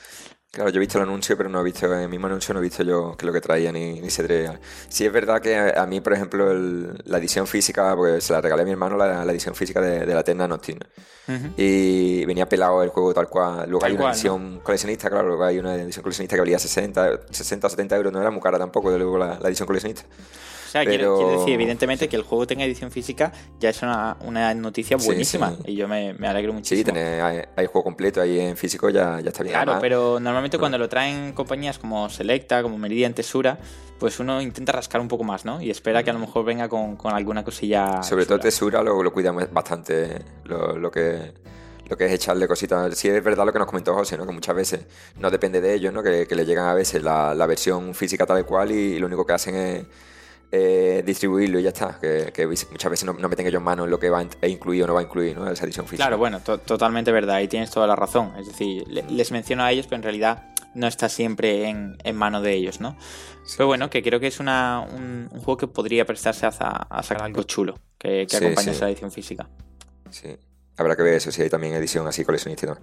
[0.51, 2.63] Claro, yo he visto el anuncio, pero no he visto, el mismo anuncio no he
[2.63, 4.59] visto yo que lo que traía ni, ni se traía.
[4.89, 6.53] Sí es verdad que a, mí, por ejemplo,
[7.05, 10.23] la edición física, pues se la regalé a mi hermano, la, edición física de, la
[10.25, 10.85] Terna Nocturna.
[11.55, 13.69] Y venía pelado el juego tal cual.
[13.69, 17.67] Luego hay una edición coleccionista, claro, luego hay una edición coleccionista que valía 60, 60
[17.67, 20.03] o 70 euros, no era muy cara tampoco, de luego la edición coleccionista.
[20.71, 24.53] O sea, quiero, decir, evidentemente, que el juego tenga edición física ya es una, una
[24.53, 25.53] noticia buenísima.
[25.65, 26.77] Y yo me, me, alegro muchísimo.
[26.77, 29.53] Sí, tiene, hay, hay, juego completo ahí en físico, ya, ya está bien.
[29.53, 33.59] Claro, pero normalmente cuando lo traen compañías como Selecta, como Meridian Tesura,
[33.99, 35.61] pues uno intenta rascar un poco más, ¿no?
[35.61, 38.01] Y espera que a lo mejor venga con, con alguna cosilla.
[38.01, 41.33] Sobre todo Tesura lo, lo cuidamos bastante, lo, lo que
[41.89, 42.97] lo que es echarle cositas.
[42.97, 44.25] Sí es verdad lo que nos comentó José, ¿no?
[44.25, 44.85] que muchas veces
[45.17, 46.01] no depende de ellos, ¿no?
[46.01, 49.07] que, que le llegan a veces la, la, versión física tal y cual y lo
[49.07, 49.85] único que hacen es
[50.51, 51.97] eh, distribuirlo y ya está.
[51.99, 54.93] Que, muchas veces no, meten ellos mano en lo que va a incluir o no
[54.93, 55.49] va a incluir ¿no?
[55.49, 56.03] esa edición física.
[56.03, 57.35] Claro, bueno, totalmente verdad.
[57.35, 58.33] Ahí tienes toda la razón.
[58.37, 62.41] Es decir, les menciono a ellos, pero en realidad no está siempre en, en mano
[62.41, 62.97] de ellos, ¿no?
[63.57, 67.23] Pero bueno, que creo que es una, un, juego que podría prestarse a, a sacar
[67.23, 69.49] algo chulo que, que acompañe esa edición física.
[70.09, 70.37] Sí,
[70.77, 72.77] habrá que ver eso, si hay también edición así coleccionista.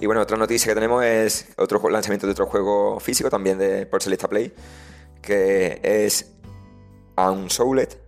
[0.00, 3.86] Y bueno, otra noticia que tenemos es otro lanzamiento de otro juego físico también de
[3.86, 4.52] por Celesta Play,
[5.20, 6.32] que es
[7.16, 7.98] Unsoulet,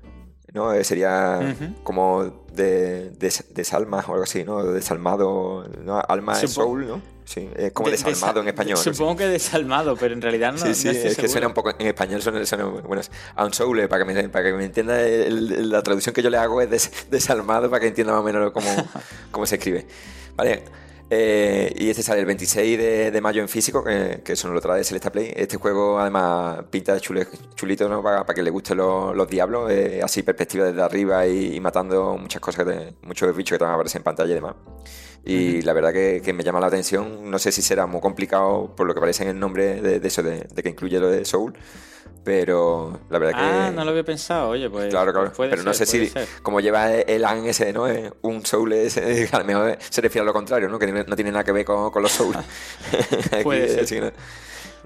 [0.53, 0.73] ¿no?
[0.73, 4.63] Eh, sería como de, de, desalma o algo así, ¿no?
[4.65, 6.01] Desalmado, ¿no?
[6.09, 7.03] Alma de soul, ¿no?
[7.25, 7.49] sí.
[7.57, 8.79] Es como De- desalmado desa- en español.
[8.85, 8.93] ¿no?
[8.93, 10.59] Supongo que desalmado, pero en realidad no.
[10.59, 11.71] Sí, sí, no estoy es que suena un poco.
[11.79, 13.03] En español suena, suena bueno.
[13.39, 16.37] Unsouled, para que me, para que me entienda, el- el- la traducción que yo le
[16.39, 18.67] hago es des- desalmado para que entienda más o menos cómo,
[19.33, 19.87] cómo se escribe.
[20.37, 20.65] Vale.
[21.11, 24.55] Eh, y este sale el 26 de, de mayo en físico, que, que eso nos
[24.57, 25.33] lo trae Celesta Play.
[25.37, 28.03] Este juego, además, pinta chule- chulito, ¿no?
[28.03, 31.61] Para, para que le gusten los, los diablos, eh, así perspectiva desde arriba y, y
[31.61, 34.55] matando muchas cosas, de, muchos bichos que te van a aparecer en pantalla y demás.
[35.27, 37.31] Y la verdad que, que me llama la atención.
[37.31, 40.09] No sé si será muy complicado por lo que parece en el nombre de, de
[40.09, 41.55] eso, de, de que incluye lo de Soul.
[42.23, 43.77] Pero la verdad Ah, que.
[43.77, 44.89] no lo había pensado, oye, pues.
[44.89, 45.27] Claro, claro.
[45.29, 46.27] pues puede pero no ser, sé si, ser.
[46.43, 47.87] como lleva el AN ese, ¿no?
[48.23, 50.79] Un Soul ese, a lo mejor se refiere a lo contrario, ¿no?
[50.79, 52.35] Que no no tiene nada que ver con, con los Soul.
[53.43, 53.87] Puede ser.
[53.87, 54.11] sí, no,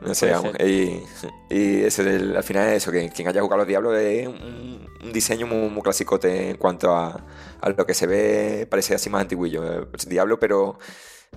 [0.00, 0.54] no sé, vamos.
[0.60, 1.02] Y,
[1.50, 4.26] y es el- al final es eso, que quien haya jugado a los Diablos es
[4.28, 7.24] un, un diseño muy, muy clasicote en cuanto a,
[7.60, 9.82] a lo que se ve, parece así más antiguillo.
[9.82, 10.78] eh, Diablo, pero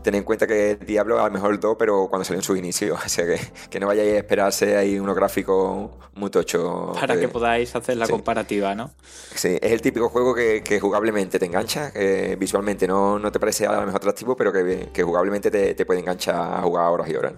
[0.04, 2.58] ten en cuenta que Diablo a lo mejor el 2, pero cuando salió en sus
[2.58, 3.00] inicios.
[3.06, 3.40] O sea que,
[3.70, 6.98] que no vayáis a esperarse ahí unos gráficos muy tochos.
[7.00, 8.12] Para que podáis hacer la sí.
[8.14, 8.92] comparativa, ¿no?
[9.36, 13.40] Sí, es el típico juego que, que jugablemente te engancha, que visualmente no, no te
[13.40, 16.88] parece a lo mejor atractivo, pero que, que jugablemente te, te puede enganchar a jugar
[16.92, 17.34] horas y horas.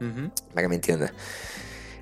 [0.00, 0.30] Ujú.
[0.50, 1.12] Para que me entiendas.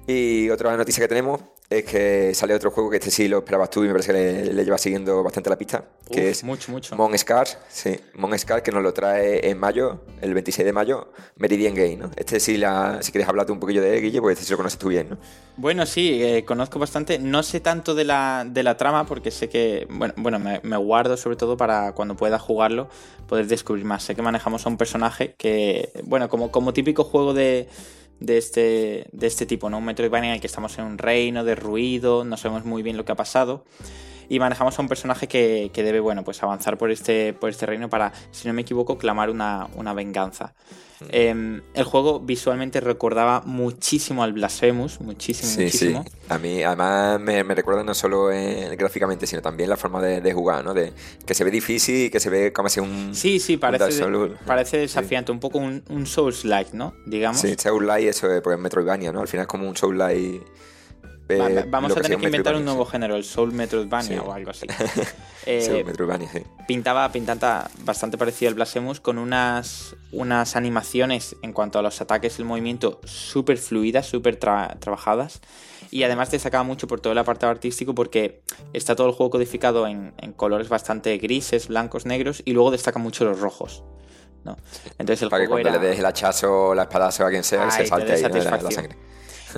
[0.06, 3.70] Y otra noticia que tenemos es que sale otro juego que este sí lo esperabas
[3.70, 6.70] tú y me parece que le, le lleva siguiendo bastante la pista, que es mucho,
[6.70, 6.94] mucho.
[6.96, 11.12] Mon Scars, sí, Mon Scars que nos lo trae en mayo, el 26 de mayo,
[11.36, 12.10] Meridian Game, ¿no?
[12.16, 14.52] Este sí, la, si quieres hablar tú un poquillo de él, Guille, pues este sí
[14.52, 15.18] lo conoces tú bien, ¿no?
[15.56, 17.18] Bueno, sí, eh, conozco bastante.
[17.18, 20.76] No sé tanto de la, de la trama porque sé que, bueno, bueno me, me
[20.76, 22.88] guardo sobre todo para cuando pueda jugarlo
[23.26, 24.04] poder descubrir más.
[24.04, 27.68] Sé que manejamos a un personaje que, bueno, como, como típico juego de,
[28.20, 29.78] de, este, de este tipo, ¿no?
[29.78, 32.96] Un Metroidvania en el que estamos en un reino de ruido, no sabemos muy bien
[32.96, 33.64] lo que ha pasado.
[34.28, 37.66] Y manejamos a un personaje que, que debe, bueno, pues avanzar por este, por este
[37.66, 40.54] reino para, si no me equivoco, clamar una, una venganza.
[41.10, 46.04] Eh, el juego visualmente recordaba muchísimo al Blasphemous, muchísimo, Sí, muchísimo.
[46.04, 46.10] sí.
[46.30, 48.28] A mí, además, me, me recuerda no solo
[48.78, 50.72] gráficamente, sino también la forma de, de jugar, ¿no?
[50.72, 50.94] De,
[51.26, 53.14] que se ve difícil y que se ve como si un.
[53.14, 54.02] Sí, sí, parece,
[54.46, 56.94] parece desafiante, un poco un, un Souls-like, ¿no?
[57.04, 57.42] Digamos.
[57.42, 59.20] Sí, Soul-like, eso es, porque es Metroidvania, ¿no?
[59.20, 60.42] Al final es como un Soul-like.
[61.28, 62.92] Eh, Va- va- Vamos a tener que inventar un nuevo sí.
[62.92, 64.24] género, el Soul Metroidvania Sí.
[64.26, 64.66] o algo así.
[64.66, 65.04] Sí,
[65.48, 66.40] Eh, Metroidvania, sí.
[66.66, 72.38] pintaba, pintaba bastante parecido al Blasphemous con unas, unas animaciones en cuanto a los ataques
[72.38, 75.40] y el movimiento súper fluidas, súper tra- trabajadas.
[75.92, 79.86] Y además destacaba mucho por todo el apartado artístico porque está todo el juego codificado
[79.86, 83.84] en, en colores bastante grises, blancos, negros y luego destacan mucho los rojos.
[84.42, 84.56] ¿no?
[84.98, 85.80] Entonces el Para que juego cuando era...
[85.82, 88.22] le des el hachazo o la espadazo a quien sea, Ay, se te salte ahí
[88.22, 88.96] la, la satisfacción.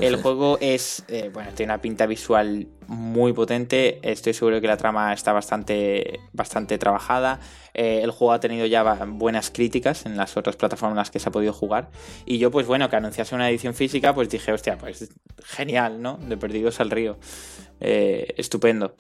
[0.01, 3.99] El juego es, eh, bueno, tiene una pinta visual muy potente.
[4.03, 7.41] Estoy seguro que la trama está bastante, bastante trabajada.
[7.75, 11.21] Eh, el juego ha tenido ya buenas críticas en las otras plataformas en las que
[11.21, 11.91] se ha podido jugar.
[12.27, 15.11] Y yo, pues bueno, que anunciase una edición física, pues dije, hostia, pues
[15.45, 16.17] genial, ¿no?
[16.17, 17.19] De Perdidos al Río.
[17.81, 18.97] Eh, estupendo.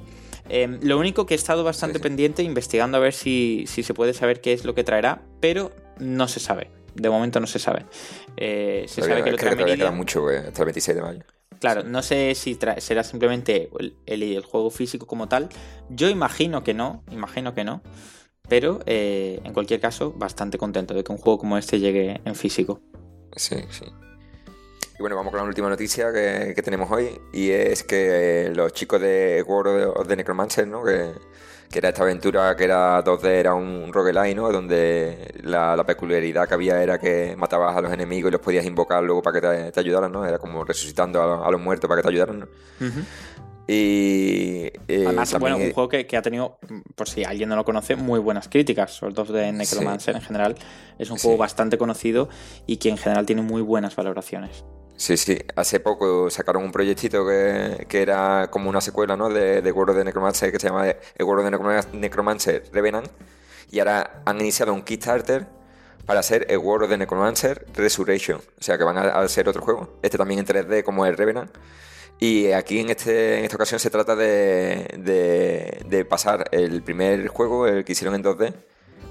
[0.49, 2.03] Eh, lo único que he estado bastante sí.
[2.03, 5.73] pendiente, investigando a ver si, si se puede saber qué es lo que traerá, pero
[5.99, 6.71] no se sabe.
[6.99, 7.87] De momento no se sabe.
[8.37, 11.21] Eh, se sabe que lo trae todavía queda mucho, güey, hasta el 26 de mayo.
[11.61, 15.49] Claro, no sé si será simplemente el, el- el juego físico como tal.
[15.89, 17.83] Yo imagino que no, imagino que no.
[18.49, 22.35] Pero eh, en cualquier caso, bastante contento de que un juego como este llegue en
[22.35, 22.81] físico.
[23.37, 23.85] Sí, sí.
[24.99, 27.11] Y bueno, vamos con la última noticia que, que tenemos hoy.
[27.33, 30.83] Y es que eh, los chicos de World of the Necromancer, ¿no?
[30.83, 31.11] Que,
[31.71, 34.51] que era esta aventura que era 2D, era un roguelike, ¿no?
[34.51, 38.64] Donde la, la peculiaridad que había era que matabas a los enemigos y los podías
[38.64, 40.25] invocar luego para que te, te ayudaran, ¿no?
[40.25, 42.47] Era como resucitando a, a los muertos para que te ayudaran, ¿no?
[43.71, 44.73] Y.
[44.89, 46.59] eh, Además, también- bueno, un juego que, que ha tenido,
[46.95, 48.93] por si alguien no lo conoce, muy buenas críticas.
[48.95, 50.55] Sword of the Necromancer en general
[50.99, 51.25] es un Sí.
[51.27, 52.31] juego bastante conocido
[52.66, 54.64] y que en general tiene muy buenas valoraciones.
[54.99, 55.39] Sí, sí.
[55.55, 59.29] Hace poco sacaron un proyectito que, que era como una secuela, ¿no?
[59.29, 62.65] De, de World of the Necromancer que se llama The World of the Necroman- Necromancer
[62.73, 63.07] Revenant.
[63.71, 65.47] Y ahora han iniciado un Kickstarter
[66.05, 68.39] para hacer el World of the Necromancer Resurrection.
[68.39, 70.01] O sea que van a, hacer otro juego.
[70.03, 71.57] Este también en 3D como el Revenant.
[72.19, 77.69] Y aquí en, este, en esta ocasión se trata de, de, pasar el primer juego,
[77.69, 78.53] el que hicieron en 2D,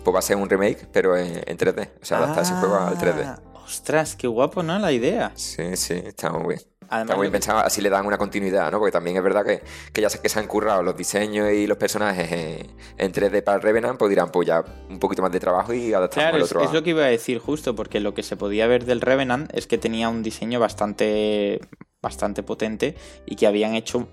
[0.03, 1.91] pues va a ser un remake, pero en, en 3D.
[2.01, 3.39] O sea, adaptar ese juego al 3D.
[3.67, 4.79] Ostras, qué guapo, ¿no?
[4.79, 5.31] La idea.
[5.35, 6.61] Sí, sí, está muy bien.
[6.89, 8.79] Además, está muy bien pensado, así le dan una continuidad, ¿no?
[8.79, 9.61] Porque también es verdad que,
[9.91, 13.41] que ya sé que se han currado los diseños y los personajes en, en 3D
[13.43, 16.43] para Revenant, pues dirán, pues ya un poquito más de trabajo y adaptamos Claro, el
[16.43, 16.63] es, otro.
[16.63, 19.01] es a- lo que iba a decir justo, porque lo que se podía ver del
[19.01, 21.59] Revenant es que tenía un diseño bastante,
[22.01, 22.95] bastante potente
[23.25, 24.07] y que habían hecho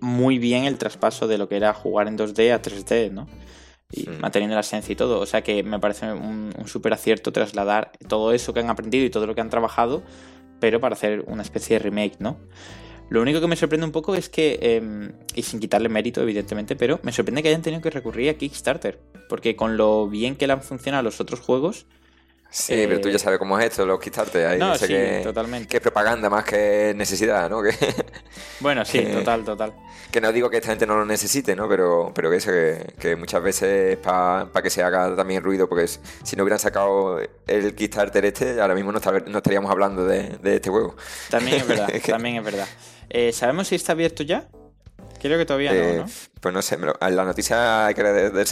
[0.00, 3.28] muy bien el traspaso de lo que era jugar en 2D a 3D, ¿no?
[3.92, 5.20] Y manteniendo la esencia y todo.
[5.20, 9.04] O sea que me parece un, un súper acierto trasladar todo eso que han aprendido
[9.04, 10.02] y todo lo que han trabajado,
[10.60, 12.38] pero para hacer una especie de remake, ¿no?
[13.08, 16.74] Lo único que me sorprende un poco es que, eh, y sin quitarle mérito, evidentemente,
[16.74, 20.46] pero me sorprende que hayan tenido que recurrir a Kickstarter, porque con lo bien que
[20.48, 21.86] le han funcionado los otros juegos,
[22.50, 24.46] Sí, Eh, pero tú ya sabes cómo es esto, los Kickstarter.
[24.46, 25.68] Hay No, sí, que, totalmente.
[25.68, 27.60] que es propaganda más que necesidad, ¿no?
[27.62, 27.74] Que,
[28.60, 29.74] bueno, sí, Que- total, total.
[30.10, 31.68] que no digo que esta gente no lo necesite, ¿no?
[31.68, 32.50] Pero, pero que, eso,
[32.98, 37.74] que, muchas veces para que se haga también ruido, porque si no hubieran sacado el
[37.74, 40.96] Kickstarter este, ahora mismo no, no estaríamos hablando de, de este juego.
[41.28, 42.66] También es verdad, también es verdad.
[43.10, 44.48] Eh, ¿Sabemos si está abierto ya?
[45.26, 46.10] Creo que todavía Eh, no, ¿no?
[46.40, 48.02] Pues no sé, la noticia hay que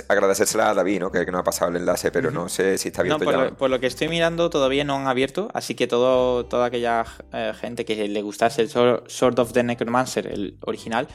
[0.09, 1.11] agradecérsela a David, ¿no?
[1.13, 3.35] Que, que nos ha pasado el enlace, pero no sé si está No, abierto por
[3.35, 3.45] ya.
[3.51, 7.05] lo, por lo que estoy mirando todavía no han abierto, así que todo, toda aquella
[7.33, 11.07] eh, gente que le gustase el Sword of the Necromancer, el original,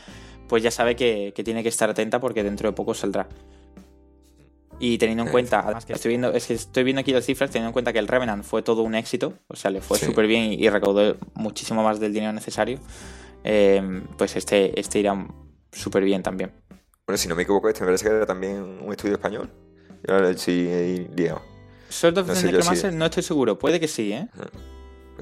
[0.48, 3.28] pues ya sabe que, que tiene que estar atenta porque dentro de poco saldrá.
[4.82, 7.26] Y teniendo en Eh, cuenta, además que estoy viendo, es que estoy viendo aquí las
[7.26, 9.98] cifras, teniendo en cuenta que el Revenant fue todo un éxito, o sea, le fue
[9.98, 10.06] Sí.
[10.06, 12.80] súper bien y, y recaudó muchísimo más del dinero necesario,
[13.44, 15.18] eh, pues este, este irá
[15.72, 16.52] súper bien también.
[17.06, 19.50] Bueno, si no me equivoco, este me parece que era también un estudio español.
[20.08, 21.42] Yo ahora sí liado.
[21.90, 24.28] Sword of No sé yo Necromancer no estoy seguro, puede que sí, ¿eh?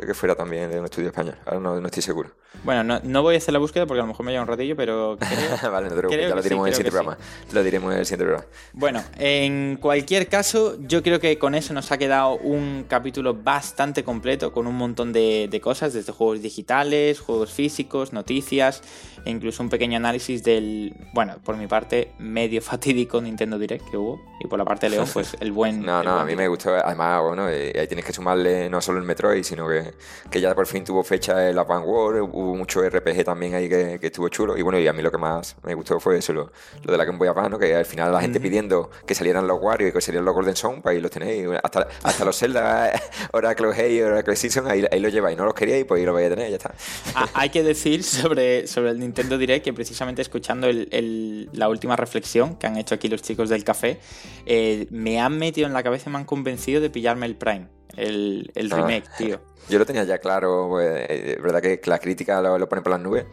[0.06, 1.36] Que fuera también de un estudio español.
[1.46, 2.32] Ahora no, no estoy seguro.
[2.64, 4.48] Bueno, no, no voy a hacer la búsqueda porque a lo mejor me lleva un
[4.48, 5.18] ratillo, pero
[5.60, 7.18] creo, vale, no te preocupes, ya lo que sí, diremos en el siguiente programa.
[7.52, 8.48] Lo diremos en el siguiente programa.
[8.74, 14.04] Bueno, en cualquier caso, yo creo que con eso nos ha quedado un capítulo bastante
[14.04, 18.82] completo, con un montón de, de cosas, desde juegos digitales, juegos físicos, noticias,
[19.26, 23.98] e incluso un pequeño análisis del, bueno, por mi parte, medio fatídico Nintendo Direct que
[23.98, 25.78] hubo, y por la parte de León, pues el buen...
[25.88, 26.76] No, el no, buen a mí me gustó.
[26.76, 29.87] Además, bueno, eh, ahí tienes que sumarle no solo el Metroid, sino que,
[30.30, 33.98] que ya por fin tuvo fecha el Advance War, hubo mucho RPG también ahí que,
[34.00, 34.58] que estuvo chulo.
[34.58, 36.52] Y bueno, y a mí lo que más me gustó fue eso, lo,
[36.84, 37.60] lo de la Game Boy Advance, ¿no?
[37.60, 40.56] que al final la gente pidiendo que salieran los Wario y que salieran los Golden
[40.56, 41.48] Sun, pues ahí los tenéis.
[41.64, 42.92] Hasta, hasta los Zelda,
[43.34, 45.38] Oracle Hey, Oracle Season, ahí, ahí los lleváis.
[45.38, 46.74] No los queríais, pues ahí los vais a tener, ya está.
[47.16, 51.70] Ah, hay que decir sobre, sobre el Nintendo Direct que precisamente escuchando el- el- la
[51.70, 54.00] última reflexión que han hecho aquí los chicos del café,
[54.46, 57.68] eh, me han metido en la cabeza y me han convencido de pillarme el Prime,
[57.98, 58.76] el, el Ah.
[58.78, 59.40] remake, tío.
[59.70, 62.92] Yo lo tenía ya claro, pues, eh, verdad que la crítica lo, lo pone por
[62.94, 63.26] las nubes.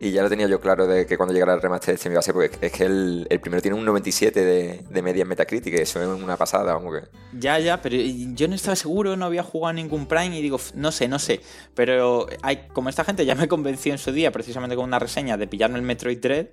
[0.00, 2.18] Y ya lo tenía yo claro de que cuando llegara el remaster este me iba
[2.18, 5.28] a ser, porque es que el, el primero tiene un 97 de, de media en
[5.28, 7.08] Metacritic, eso es una pasada, vamos que.
[7.38, 10.72] Ya, ya, pero yo no estaba seguro, no había jugado ningún Prime y digo, "F-
[10.74, 11.40] no sé, no sé.
[11.74, 15.36] Pero hay, como esta gente ya me convenció en su día, precisamente con una reseña
[15.36, 16.46] de pillarme el Metroid Dread,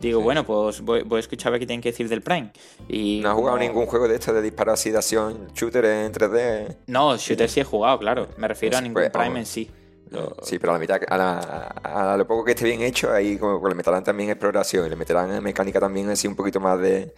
[0.00, 2.52] digo, bueno, pues voy, voy a escuchar a ver qué tienen que decir del Prime.
[2.88, 5.84] Y ¿No has jugado como- ningún juego de estos de disparo así de acción, shooter
[5.84, 6.76] en 3D?
[6.86, 8.28] No, shooter sí he jugado, claro.
[8.36, 9.38] Me refiero a ningún pues, Prime vamos.
[9.40, 9.70] en sí.
[10.10, 13.12] Lo- Sí, pero a la mitad, a, la- a lo poco que esté bien hecho,
[13.12, 16.60] ahí como que le meterán también exploración y le meterán mecánica también así un poquito
[16.60, 17.12] más de,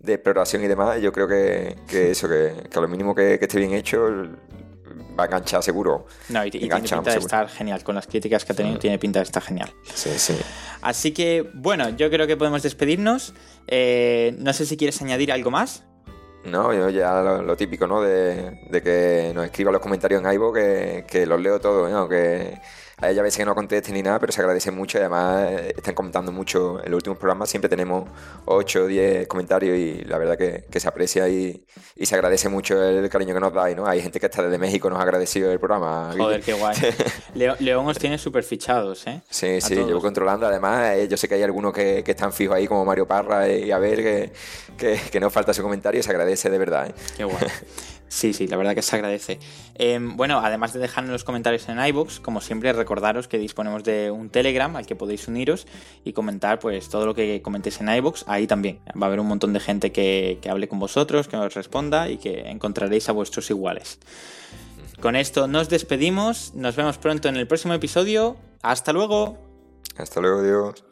[0.00, 1.00] de exploración y demás.
[1.00, 4.08] Yo creo que, que eso, que, que a lo mínimo que, que esté bien hecho,
[5.18, 6.06] va a enganchar seguro.
[6.28, 7.82] No, y, y tiene pinta de estar genial.
[7.82, 9.72] Con las críticas que ha tenido, tiene pinta de estar genial.
[9.94, 10.36] Sí, sí.
[10.80, 13.34] Así que, bueno, yo creo que podemos despedirnos.
[13.68, 15.84] Eh, no sé si quieres añadir algo más.
[16.44, 18.02] No, yo ya lo, lo típico, ¿no?
[18.02, 22.08] De, de que nos escriban los comentarios en iVoox, que, que los leo todos, ¿no?
[22.08, 22.60] Que
[23.02, 25.74] a ella veces que no contesten ni nada, pero se agradece mucho y además eh,
[25.76, 26.82] están comentando mucho.
[26.82, 28.08] En los últimos programas siempre tenemos
[28.46, 31.64] 8 o 10 comentarios y la verdad que, que se aprecia y,
[31.96, 33.86] y se agradece mucho el cariño que nos dais, ¿no?
[33.86, 36.12] Hay gente que está desde México nos ha agradecido el programa.
[36.16, 36.76] Joder, qué guay.
[37.60, 39.20] León os tiene súper fichados, ¿eh?
[39.28, 39.88] Sí, A sí, todos.
[39.88, 40.46] llevo controlando.
[40.46, 43.48] Además, eh, yo sé que hay algunos que, que están fijos ahí, como Mario Parra
[43.48, 44.32] y a ver, que,
[44.78, 46.86] que, que no falta su comentario y se agradece de verdad.
[46.88, 46.94] ¿eh?
[47.16, 47.36] Qué guay.
[48.12, 49.38] Sí, sí, la verdad que se agradece.
[49.74, 54.10] Eh, bueno, además de dejarnos los comentarios en iBox, como siempre, recordaros que disponemos de
[54.10, 55.66] un Telegram al que podéis uniros
[56.04, 58.26] y comentar pues todo lo que comentéis en iBox.
[58.28, 61.38] Ahí también va a haber un montón de gente que, que hable con vosotros, que
[61.38, 63.98] os responda y que encontraréis a vuestros iguales.
[65.00, 68.36] Con esto nos despedimos, nos vemos pronto en el próximo episodio.
[68.60, 69.38] ¡Hasta luego!
[69.96, 70.84] Hasta luego, Dios.